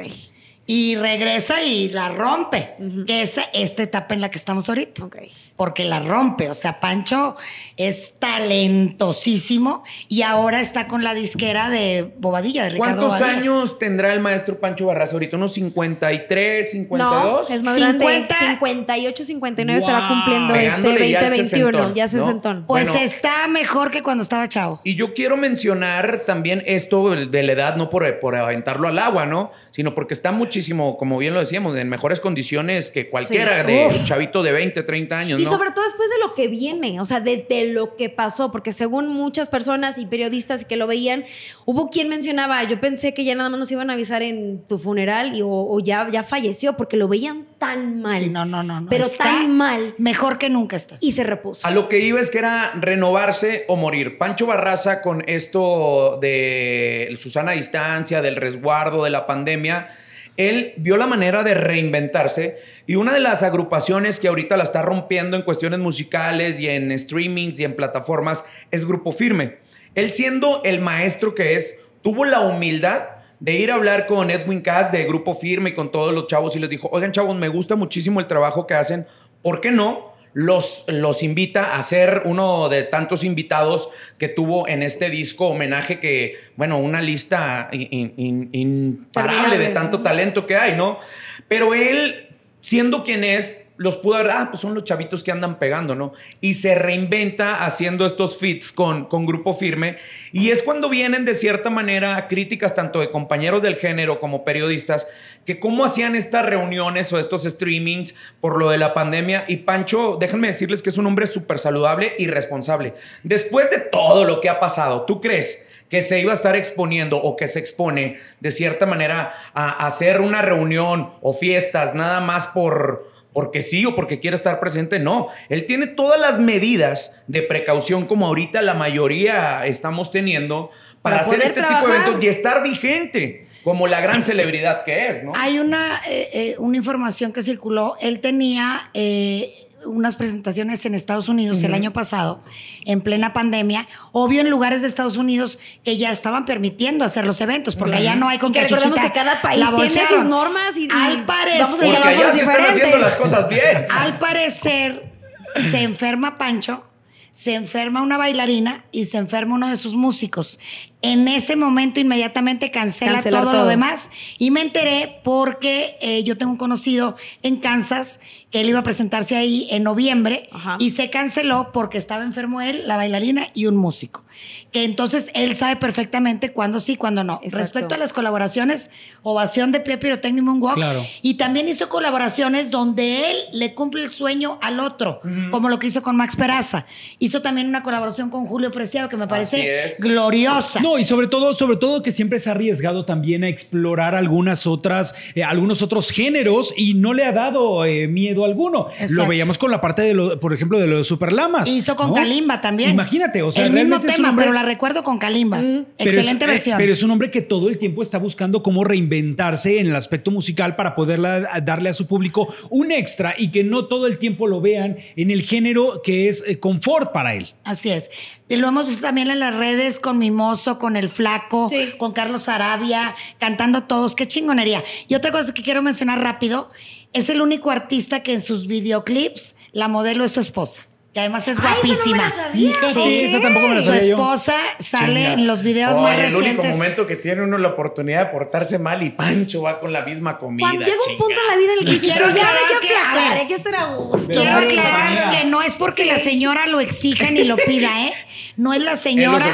[0.65, 2.75] Y regresa y la rompe.
[3.05, 5.03] Que es esta etapa en la que estamos ahorita.
[5.03, 5.17] Ok.
[5.57, 6.49] Porque la rompe.
[6.49, 7.35] O sea, Pancho
[7.75, 13.39] es talentosísimo y ahora está con la disquera de Bobadilla, de Ricardo ¿Cuántos Bobadilla.
[13.39, 15.35] años tendrá el maestro Pancho Barraza ahorita?
[15.37, 17.49] ¿Unos 53, 52?
[17.49, 18.35] No, es más 50.
[18.35, 18.55] grande.
[18.55, 20.07] 58, 59 estará Wow.
[20.09, 21.71] cumpliendo este Pegándole ya al 2021.
[21.71, 22.09] sesentón, ya ¿no?
[22.11, 22.65] sesentón.
[22.67, 23.05] Pues Bueno.
[23.05, 24.79] está mejor que cuando estaba chavo.
[24.83, 29.25] Y yo quiero mencionar también esto de la edad, no por, por aventarlo al agua,
[29.25, 29.51] ¿no?
[29.71, 33.71] Sino porque está muchísimo, como bien lo decíamos, en mejores condiciones que cualquiera Sí.
[33.71, 33.99] de Uf.
[34.01, 35.49] un chavito de 20, 30 años, Y ¿no?
[35.49, 38.71] sobre todo después de lo que viene, o sea, de, de lo que pasó, porque
[38.71, 41.23] según muchas personas y periodistas que lo veían,
[41.65, 44.77] hubo quien mencionaba, yo pensé que ya nada más nos iban a avisar en tu
[44.77, 48.21] funeral y, o, o ya, ya falleció, porque lo veían tan mal.
[48.21, 48.89] Sí, no, no, no, no.
[48.91, 49.95] Pero Está tan mal.
[49.97, 50.97] Mejor que nunca está.
[50.99, 51.65] Y se repuso.
[51.65, 54.19] A lo que iba es que era renovarse o morir.
[54.19, 59.89] Pancho Barraza con esto de Susana a distancia, del resguardo, de la pandemia,
[60.37, 64.81] él vio la manera de reinventarse y una de las agrupaciones que ahorita la está
[64.81, 69.57] rompiendo en cuestiones musicales y en streamings y en plataformas es Grupo Firme.
[69.95, 73.03] Él siendo el maestro que es, tuvo la humildad
[73.39, 76.55] de ir a hablar con Edwin Cass de Grupo Firme y con todos los chavos
[76.55, 79.05] y les dijo, oigan chavos, me gusta muchísimo el trabajo que hacen,
[79.41, 80.12] ¿por qué no?
[80.33, 85.99] Los, los invita a ser uno de tantos invitados que tuvo en este disco homenaje
[85.99, 90.99] que, bueno, una lista in- in- imparable de tanto talento que hay, ¿no?
[91.47, 92.29] Pero él,
[92.61, 96.13] siendo quien es, los pudo ver, ah, pues son los chavitos que andan pegando, ¿no?
[96.41, 99.97] Y se reinventa haciendo estos fits con, con Grupo Firme.
[100.31, 105.07] Y es cuando vienen de cierta manera críticas tanto de compañeros del género como periodistas,
[105.45, 109.45] que cómo hacían estas reuniones o estos streamings por lo de la pandemia.
[109.47, 112.93] Y Pancho, déjenme decirles que es un hombre súper saludable y responsable.
[113.23, 115.65] Después de todo lo que ha pasado, ¿tú crees?
[115.89, 120.21] que se iba a estar exponiendo o que se expone de cierta manera a hacer
[120.21, 125.27] una reunión o fiestas nada más por porque sí o porque quiere estar presente, no.
[125.49, 130.69] Él tiene todas las medidas de precaución como ahorita la mayoría estamos teniendo
[131.01, 135.07] para, Para hacer este tipo de eventos y estar vigente como la gran celebridad que
[135.07, 135.31] es, ¿no?
[135.35, 137.95] Hay una, eh, eh, una información que circuló.
[138.01, 139.53] Él tenía eh,
[139.85, 142.43] unas presentaciones en Estados Unidos el año pasado,
[142.85, 143.87] en plena pandemia.
[144.11, 148.15] Obvio, en lugares de Estados Unidos que ya estaban permitiendo hacer los eventos, porque allá
[148.15, 150.89] no hay con Y que recordemos que cada país La tiene sus normas y- y
[150.91, 153.85] Al parecer, vamos a Porque allá se están haciendo las cosas bien.
[153.89, 155.13] al parecer,
[155.57, 156.85] se enferma Pancho,
[157.31, 160.59] se enferma una bailarina y se enferma uno de sus músicos.
[161.03, 163.63] En ese momento inmediatamente cancela Cancelar todo, todo.
[163.63, 168.69] lo demás y me enteré porque eh, yo tengo un conocido en Kansas que él
[168.69, 170.77] iba a presentarse ahí en noviembre Ajá.
[170.79, 174.23] y se canceló porque estaba enfermo él, la bailarina y un músico.
[174.71, 177.35] Que entonces él sabe perfectamente cuándo sí, cuándo no.
[177.35, 177.57] Exacto.
[177.57, 178.89] Respecto a las colaboraciones,
[179.21, 180.75] ovación de pie, pirotecnia y moonwalk.
[180.75, 181.05] Claro.
[181.21, 185.87] Y también hizo colaboraciones donde él le cumple el sueño al otro, como lo que
[185.87, 186.85] hizo con Max Peraza.
[187.19, 190.79] Hizo también una colaboración con Julio Preciado que me parece gloriosa.
[190.79, 194.67] No, y sobre todo, sobre todo que siempre se ha arriesgado también a explorar algunas
[194.67, 198.87] otras, eh, algunos otros géneros y no le ha dado eh, miedo alguno.
[198.93, 199.13] Exacto.
[199.15, 201.67] Lo veíamos con la parte de lo, por ejemplo, de los superlamas.
[201.67, 202.13] Hizo con ¿no?
[202.15, 202.91] Kalimba también.
[202.91, 205.59] Imagínate, o sea, el mismo tema, hombre- pero la recuerdo con Kalimba.
[205.59, 206.77] Pero Excelente es, eh, versión.
[206.77, 210.31] Pero es un hombre que todo el tiempo está buscando cómo reinventarse en el aspecto
[210.31, 214.17] musical para poder la- darle a su público un extra y que no todo el
[214.17, 217.47] tiempo lo vean en el género que es eh, confort para él.
[217.63, 218.09] Así es.
[218.49, 221.93] Y lo hemos visto también en las redes con Mimoso, con El Flaco, Sí.
[221.97, 224.17] con Carlos Arabia, cantando todos.
[224.17, 224.83] Qué chingonería.
[225.07, 226.71] Y otra cosa que quiero mencionar rápido,
[227.13, 230.85] es el único artista que en sus videoclips la modelo es su esposa.
[231.13, 232.31] Que además es Ay, esa no me guapísima.
[232.31, 232.73] sabía.
[232.73, 234.15] Fíjate, esa tampoco me la Su sabía yo.
[234.15, 235.33] esposa sale Chinga.
[235.33, 236.71] en los videos Oh, más el único recientes.
[236.71, 240.39] momento que tiene uno la oportunidad de portarse mal y Pancho va con la misma
[240.39, 240.67] comida.
[240.67, 242.43] Cuando llega un punto en la vida en el que quiero "Pero ya
[242.81, 244.27] que que, a aplacar, ver, hay que estar a gusto.
[244.31, 248.13] Quiero aclarar que no es porque la señora lo exija ni lo pida, ¿eh?
[248.57, 249.45] No es la señora.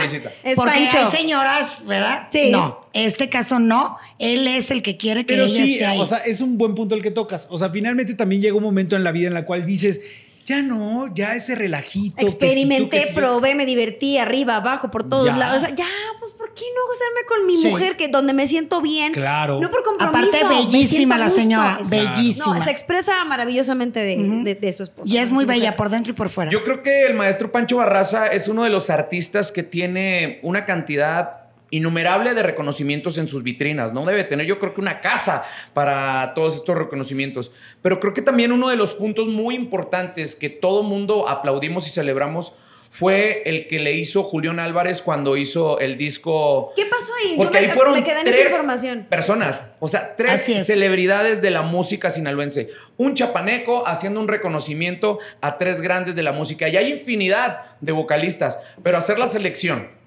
[0.56, 0.98] porque Pancho.
[0.98, 2.28] hay señoras, ¿verdad?
[2.32, 2.52] Sí.
[2.52, 3.98] No, este caso no.
[4.18, 6.00] Él es el que quiere que Pero ella sí, esté ahí.
[6.00, 7.48] o sea, es un buen punto el que tocas.
[7.50, 10.00] O sea, finalmente también llega un momento en la vida en la cual dices,
[10.50, 12.16] ya no, ya ese relajito.
[12.18, 13.16] que si tú, Experimenté, que si yo".
[13.16, 15.38] probé, me divertí, arriba, abajo, por todos Ya.
[15.38, 15.58] lados.
[15.58, 15.86] O sea, ya,
[16.20, 17.68] pues, ¿por qué no gustarme con mi Sí.
[17.70, 19.14] mujer que donde me siento bien?
[19.14, 19.60] Claro.
[19.62, 20.20] No por compromiso.
[20.28, 21.90] Aparte, bellísima la señora, Exacto.
[21.90, 22.58] bellísima.
[22.60, 25.10] No, se expresa maravillosamente de, de- de su esposa.
[25.12, 26.52] y es muy bella por dentro y por fuera.
[26.52, 30.66] Yo creo que el maestro Pancho Barraza es uno de los artistas que tiene una
[30.66, 31.39] cantidad
[31.72, 34.06] innumerable de reconocimientos en sus vitrinas, ¿no?
[34.06, 37.52] Debe tener yo creo que una casa para todos estos reconocimientos.
[37.82, 41.92] Pero creo que también uno de los puntos muy importantes que todo mundo aplaudimos y
[41.92, 42.54] celebramos
[42.90, 46.74] fue el que le hizo Julián Álvarez cuando hizo el disco...
[46.76, 47.32] ¿Qué pasó ahí?
[47.32, 49.08] Yo Porque me, ahí fueron me quedé en esa tres información.
[49.08, 52.72] personas, o sea, tres celebridades de la música sinaloense.
[52.98, 56.68] Un chapaneco haciendo un reconocimiento a tres grandes de la música.
[56.68, 59.99] Y hay infinidad de vocalistas, pero hacer la selección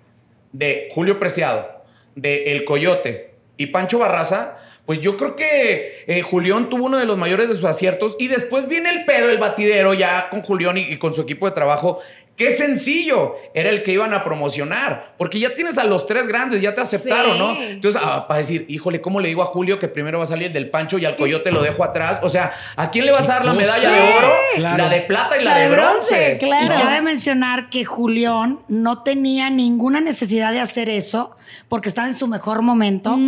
[0.53, 1.85] de Julio Preciado,
[2.15, 7.07] de El Coyote y Pancho Barraza, pues yo creo que eh, Julián tuvo uno de
[7.07, 10.77] los mayores de sus aciertos y después viene el pedo, el batidero ya con Julián
[10.77, 12.01] y, y con su equipo de trabajo.
[12.37, 16.61] Qué sencillo era el que iban a promocionar, porque ya tienes a los tres grandes,
[16.63, 17.39] ya te aceptaron, Sí.
[17.39, 17.63] ¿no?
[17.63, 20.47] Entonces, ah, para decir, híjole, ¿cómo le digo a Julio que primero va a salir
[20.47, 22.21] el del Pancho y al Coyote lo dejo atrás?
[22.23, 24.33] O sea, ¿a quién le vas a dar la medalla de oro?
[24.57, 24.79] Claro.
[24.83, 26.15] La de plata y la, La de de bronce.
[26.15, 26.75] bronce, claro.
[26.75, 31.37] Y cabe mencionar que Julián no tenía ninguna necesidad de hacer eso
[31.69, 33.19] porque estaba en su mejor momento.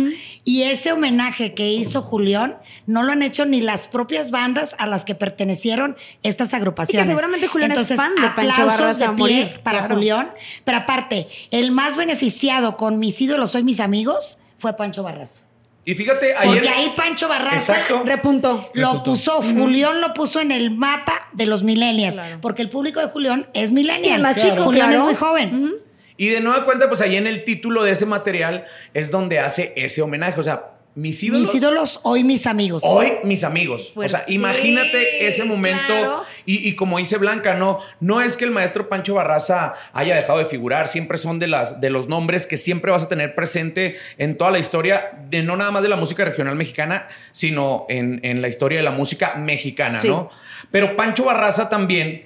[0.43, 4.87] Y ese homenaje que hizo Julián no lo han hecho ni las propias bandas a
[4.87, 7.07] las que pertenecieron estas agrupaciones.
[7.07, 9.95] seguramente Julián es Entonces, fan de Pancho aplausos De a pie morir, para claro.
[9.95, 10.31] Julián.
[10.63, 15.41] Pero aparte, el más beneficiado con mis ídolos soy mis amigos fue Pancho Barraza.
[15.87, 16.73] Y fíjate, Porque ayer.
[16.73, 18.01] ahí Pancho Barraza Exacto.
[18.05, 18.71] Repuntó.
[18.73, 22.15] lo puso, Julián lo puso en el mapa de los millennials.
[22.15, 22.39] Claro.
[22.41, 24.03] Porque el público de Julián es millennial.
[24.03, 25.03] Sí, el más chico, Julián claro.
[25.03, 25.75] es muy joven.
[26.17, 29.73] Y de nueva cuenta, pues ahí en el título de ese material es donde hace
[29.75, 30.39] ese homenaje.
[30.39, 31.47] O sea, mis ídolos.
[31.47, 32.81] Mis ídolos, hoy mis amigos.
[32.85, 33.91] Hoy mis amigos.
[33.93, 34.15] Fuerte.
[34.15, 35.83] O sea, imagínate Sí, ese momento.
[35.87, 36.23] claro.
[36.45, 40.39] Y, y como dice Blanca, no, no es que el maestro Pancho Barraza haya dejado
[40.39, 40.87] de figurar.
[40.87, 44.51] Siempre son de, las, de los nombres que siempre vas a tener presente en toda
[44.51, 48.47] la historia, de no nada más de la música regional mexicana, sino en, en la
[48.47, 50.07] historia de la música mexicana, Sí.
[50.07, 50.29] ¿no?
[50.71, 52.25] Pero Pancho Barraza también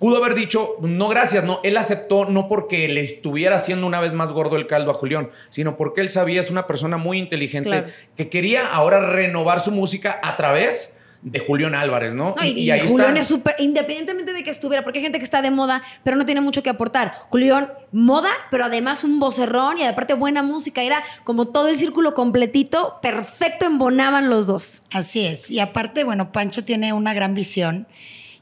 [0.00, 4.12] pudo haber dicho, no gracias, no, él aceptó no porque le estuviera haciendo una vez
[4.12, 7.68] más gordo el caldo a Julián, sino porque él sabía, es una persona muy inteligente
[7.68, 7.86] Claro.
[8.16, 10.92] que quería ahora renovar su música a través
[11.22, 12.34] de Julián Álvarez, ¿no?
[12.34, 13.20] No, y, y Julián está.
[13.20, 16.24] es súper, independientemente de que estuviera, porque hay gente que está de moda, pero no
[16.24, 17.12] tiene mucho que aportar.
[17.28, 20.82] Julián, moda, pero además un vocerrón y aparte buena música.
[20.82, 24.82] Era como todo el círculo completito, perfecto, embonaban los dos.
[24.92, 25.50] Así es.
[25.50, 27.86] Y aparte, bueno, Pancho tiene una gran visión.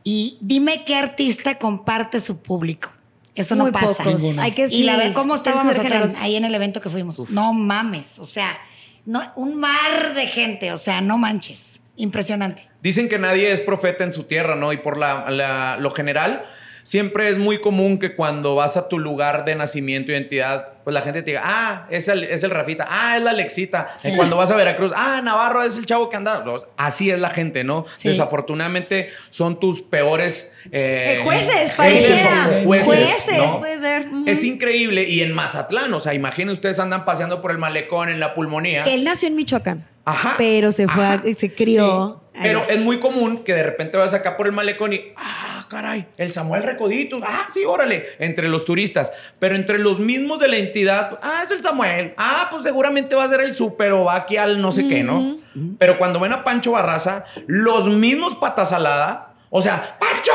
[0.05, 2.91] Y dime qué artista comparte su público.
[3.35, 4.05] Eso Muy no pasa.
[4.39, 5.75] Hay que Y la ver cómo estábamos
[6.21, 7.31] ahí en el evento que fuimos.
[7.31, 8.19] No mames.
[8.19, 8.59] O sea,
[9.05, 10.73] no, un mar de gente.
[10.73, 11.81] O sea, no manches.
[11.97, 12.69] Impresionante.
[12.83, 14.73] Dicen que nadie es profeta en su tierra, ¿no?
[14.73, 16.45] Y por la, la- lo general,
[16.83, 21.03] siempre es muy común que cuando vas a tu lugar de nacimiento, identidad, pues la
[21.03, 23.89] gente te diga, ah, es el, es el Rafita, ah, es la Alexita.
[24.05, 26.43] Y cuando vas a Veracruz, ah, Navarro es el chavo que anda.
[26.79, 27.85] Así es la gente, ¿no?
[27.95, 28.09] Sí.
[28.09, 32.63] Desafortunadamente son tus peores Eh, eh, jueces, pareciera.
[32.65, 33.59] jueces, Jueces, ¿no?
[33.59, 34.09] puede ser.
[34.27, 35.05] Es increíble.
[35.05, 38.85] Y en Mazatlán, o sea, imaginen ustedes andan paseando por el malecón en la pulmonía.
[38.85, 40.35] Él nació en Michoacán, Ajá.
[40.39, 42.23] pero se fue, a- se crió.
[42.41, 46.07] Pero es muy común que de repente vas acá por el malecón y, ah, caray,
[46.19, 49.13] el Samuel Recodito, ah, sí, órale, entre los turistas.
[49.41, 53.25] Pero entre los mismos de la entidad, ah, es el Samuel, ah, pues seguramente va
[53.25, 55.37] a ser el súper o va aquí al no sé qué, ¿no?
[55.81, 60.33] Pero cuando ven a Pancho Barraza, los mismos patasalada, o sea, ¡Pancho!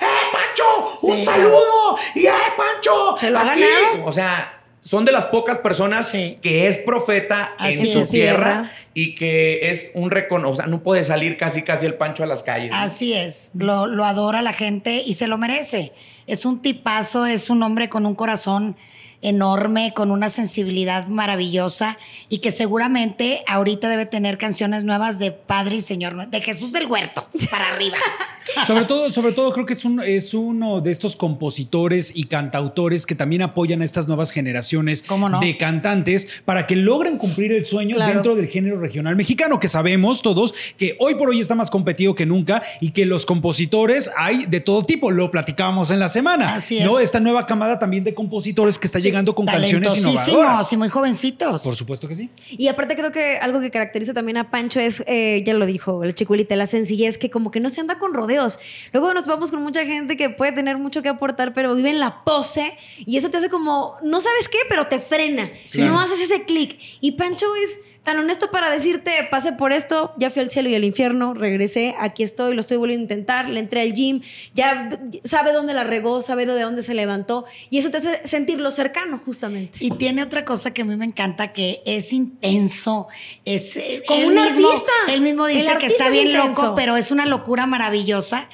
[0.00, 0.98] ¡Eh, Pancho!
[1.02, 1.98] ¡Un saludo!
[2.14, 3.16] ¡Y eh, Pancho!
[3.18, 3.60] Se lo ha aquí".
[3.60, 4.06] ganado.
[4.08, 6.38] O sea, son de las pocas personas Sí.
[6.42, 8.70] que es profeta en su tierra Tierra.
[8.94, 12.26] y que es un recono, o sea, no puede salir casi casi el Pancho a
[12.26, 12.70] las calles.
[12.74, 13.52] Así es.
[13.54, 15.92] Lo, lo adora la gente y se lo merece.
[16.26, 18.76] Es un tipazo, es un hombre con un corazón
[19.22, 21.98] enorme, con una sensibilidad maravillosa
[22.28, 26.86] y que seguramente ahorita debe tener canciones nuevas de Padre y Señor, de Jesús del
[26.86, 27.96] Huerto, para arriba.
[28.66, 33.06] Sobre todo, sobre todo creo que es, un, es uno de estos compositores y cantautores
[33.06, 35.38] que también apoyan a estas nuevas generaciones ¿Cómo no?
[35.38, 38.14] de cantantes para que logren cumplir el sueño Claro.
[38.14, 42.16] dentro del género regional mexicano, que sabemos todos que hoy por hoy está más competido
[42.16, 46.56] que nunca y que los compositores hay de todo tipo, lo platicábamos en la semana.
[46.56, 46.98] Así ¿no?
[46.98, 47.04] es.
[47.04, 50.72] Esta nueva camada también de compositores que está llegando con canciones innovadoras.
[50.72, 51.62] y muy jovencitos.
[51.62, 52.30] Por supuesto que sí.
[52.50, 56.04] Y aparte creo que algo que caracteriza también a Pancho es, eh, ya lo dijo
[56.04, 58.58] el chicuelita, la sencillez, que como que no se anda con rodeos.
[58.92, 62.00] Luego nos vamos con mucha gente que puede tener mucho que aportar, pero vive en
[62.00, 65.50] la pose y eso te hace como, no sabes qué, pero te frena.
[65.78, 66.78] No haces ese clic.
[67.00, 70.74] Y Pancho es tan honesto para decirte, pasé por esto, ya fui al cielo y
[70.74, 74.22] al infierno, regresé, aquí estoy, lo estoy volviendo a intentar, le entré al gym,
[74.54, 74.90] ya
[75.24, 79.01] sabe dónde la regó, sabe de dónde se levantó y eso te hace sentirlo cercano
[79.24, 79.78] justamente.
[79.80, 83.08] Y tiene otra cosa que a mí me encanta, que es intenso.
[83.44, 84.92] Es, Como él un mismo, artista.
[85.08, 86.62] Él mismo dice que está es bien intenso.
[86.62, 88.48] loco, pero es una locura maravillosa.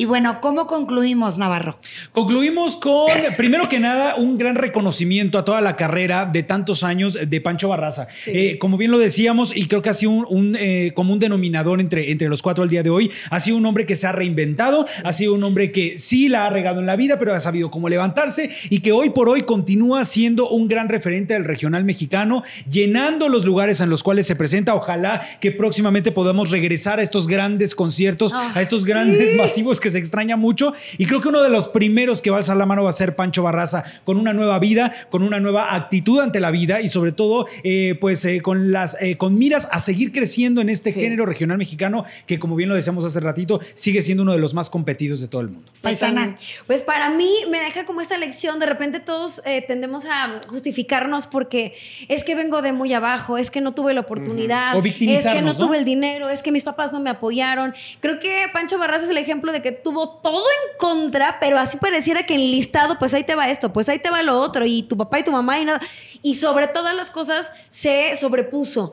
[0.00, 1.78] Y bueno, ¿cómo concluimos, Navarro?
[2.12, 7.18] Concluimos con, primero que nada, un gran reconocimiento a toda la carrera de tantos años
[7.22, 8.08] de Pancho Barraza.
[8.24, 11.18] Eh, como bien lo decíamos, y creo que ha sido un, un, eh, como un
[11.18, 14.06] denominador entre, entre los cuatro al día de hoy, ha sido un hombre que se
[14.06, 17.34] ha reinventado, ha sido un hombre que sí la ha regado en la vida, pero
[17.34, 21.44] ha sabido cómo levantarse y que hoy por hoy continúa siendo un gran referente del
[21.44, 24.74] regional mexicano, llenando los lugares en los cuales se presenta.
[24.74, 29.98] Ojalá que próximamente podamos regresar a estos grandes conciertos, a estos grandes masivos que se
[29.98, 30.72] extraña mucho.
[30.98, 32.94] Y creo que uno de los primeros que va a alzar la mano va a
[32.94, 36.88] ser Pancho Barraza, con una nueva vida, con una nueva actitud ante la vida y
[36.88, 40.92] sobre todo, eh, pues eh, con las eh, con miras a seguir creciendo en este
[40.92, 44.54] género regional mexicano que, como bien lo decíamos hace ratito, sigue siendo uno de los
[44.54, 45.70] más competidos de todo el mundo.
[45.82, 46.36] Paisana.
[46.66, 51.26] Pues para mí me deja como esta lección, de repente todos eh, tendemos a justificarnos
[51.26, 51.74] porque
[52.08, 55.42] es que vengo de muy abajo, es que no tuve la oportunidad, O es que
[55.42, 55.56] no ¿no?
[55.56, 57.74] tuve el dinero, es que mis papás no me apoyaron.
[58.00, 61.76] Creo que Pancho Barraza es el ejemplo de que tuvo todo en contra, pero así
[61.76, 64.82] pareciera que enlistado, pues ahí te va esto, pues ahí te va lo otro, y
[64.82, 65.80] tu papá y tu mamá y nada.
[66.22, 68.92] Y sobre todas las cosas se sobrepuso.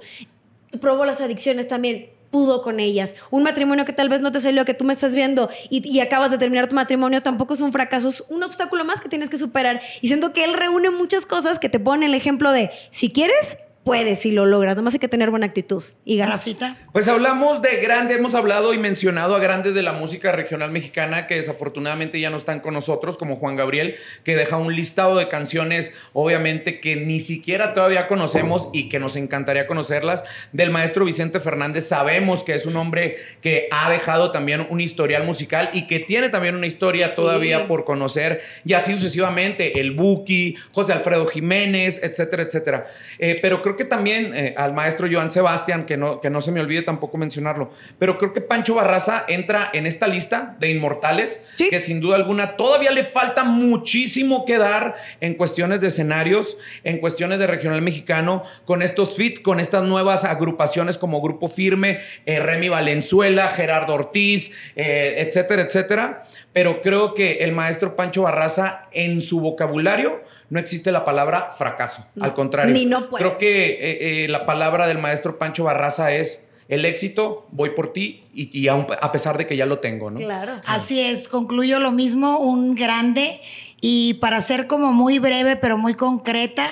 [0.82, 3.16] Probó las adicciones también pudo con ellas.
[3.30, 6.00] Un matrimonio que tal vez no te salió, que tú me estás viendo y, y
[6.02, 9.30] acabas de terminar tu matrimonio, tampoco es un fracaso, es un obstáculo más que tienes
[9.30, 9.82] que superar.
[10.02, 13.58] Y siento que él reúne muchas cosas que te ponen el ejemplo de, si quieres,
[13.88, 14.76] puedes y lo logras.
[14.76, 16.36] Nomás hay que tener buena actitud y ganas.
[16.36, 16.76] Rafita.
[16.92, 21.26] Pues hablamos de grandes, hemos hablado y mencionado a grandes de la música regional mexicana
[21.26, 25.30] que desafortunadamente ya no están con nosotros, como Juan Gabriel, que deja un listado de
[25.30, 30.26] canciones, obviamente que ni siquiera todavía conocemos y que nos encantaría conocerlas.
[30.52, 35.24] Del maestro Vicente Fernández, sabemos que es un hombre que ha dejado también un historial
[35.24, 40.56] musical y que tiene también una historia todavía por conocer, y así sucesivamente, el Buki,
[40.74, 42.88] José Alfredo Jiménez, etcétera, etcétera.
[43.18, 46.52] Eh, pero creo que también eh, al maestro Joan Sebastián, que no, que no se
[46.52, 51.42] me olvide tampoco mencionarlo, pero creo que Pancho Barraza entra en esta lista de inmortales,
[51.56, 51.70] Sí.
[51.70, 56.98] que sin duda alguna todavía le falta muchísimo que dar en cuestiones de escenarios, en
[57.00, 62.40] cuestiones de regional mexicano, con estos fits, con estas nuevas agrupaciones como Grupo Firme, eh,
[62.40, 66.24] Remy Valenzuela, Gerardo Ortiz, eh, etcétera, etcétera.
[66.54, 72.06] Pero creo que el maestro Pancho Barraza, en su vocabulario, no existe la palabra fracaso.
[72.16, 72.74] No, Al contrario.
[72.74, 73.24] ni no puede.
[73.24, 77.94] Creo que eh, eh, la palabra del maestro Pancho Barraza es el éxito, voy por
[77.94, 80.20] ti, y, y aun- a pesar de que ya lo tengo, ¿no?
[80.20, 80.56] Claro.
[80.66, 83.40] Así es, concluyo lo mismo, un grande
[83.80, 86.70] y para ser como muy breve pero muy concreta,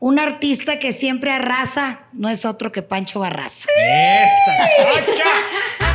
[0.00, 3.68] un artista que siempre arrasa no es otro que Pancho Barraza.
[3.76, 5.87] ¡Esa!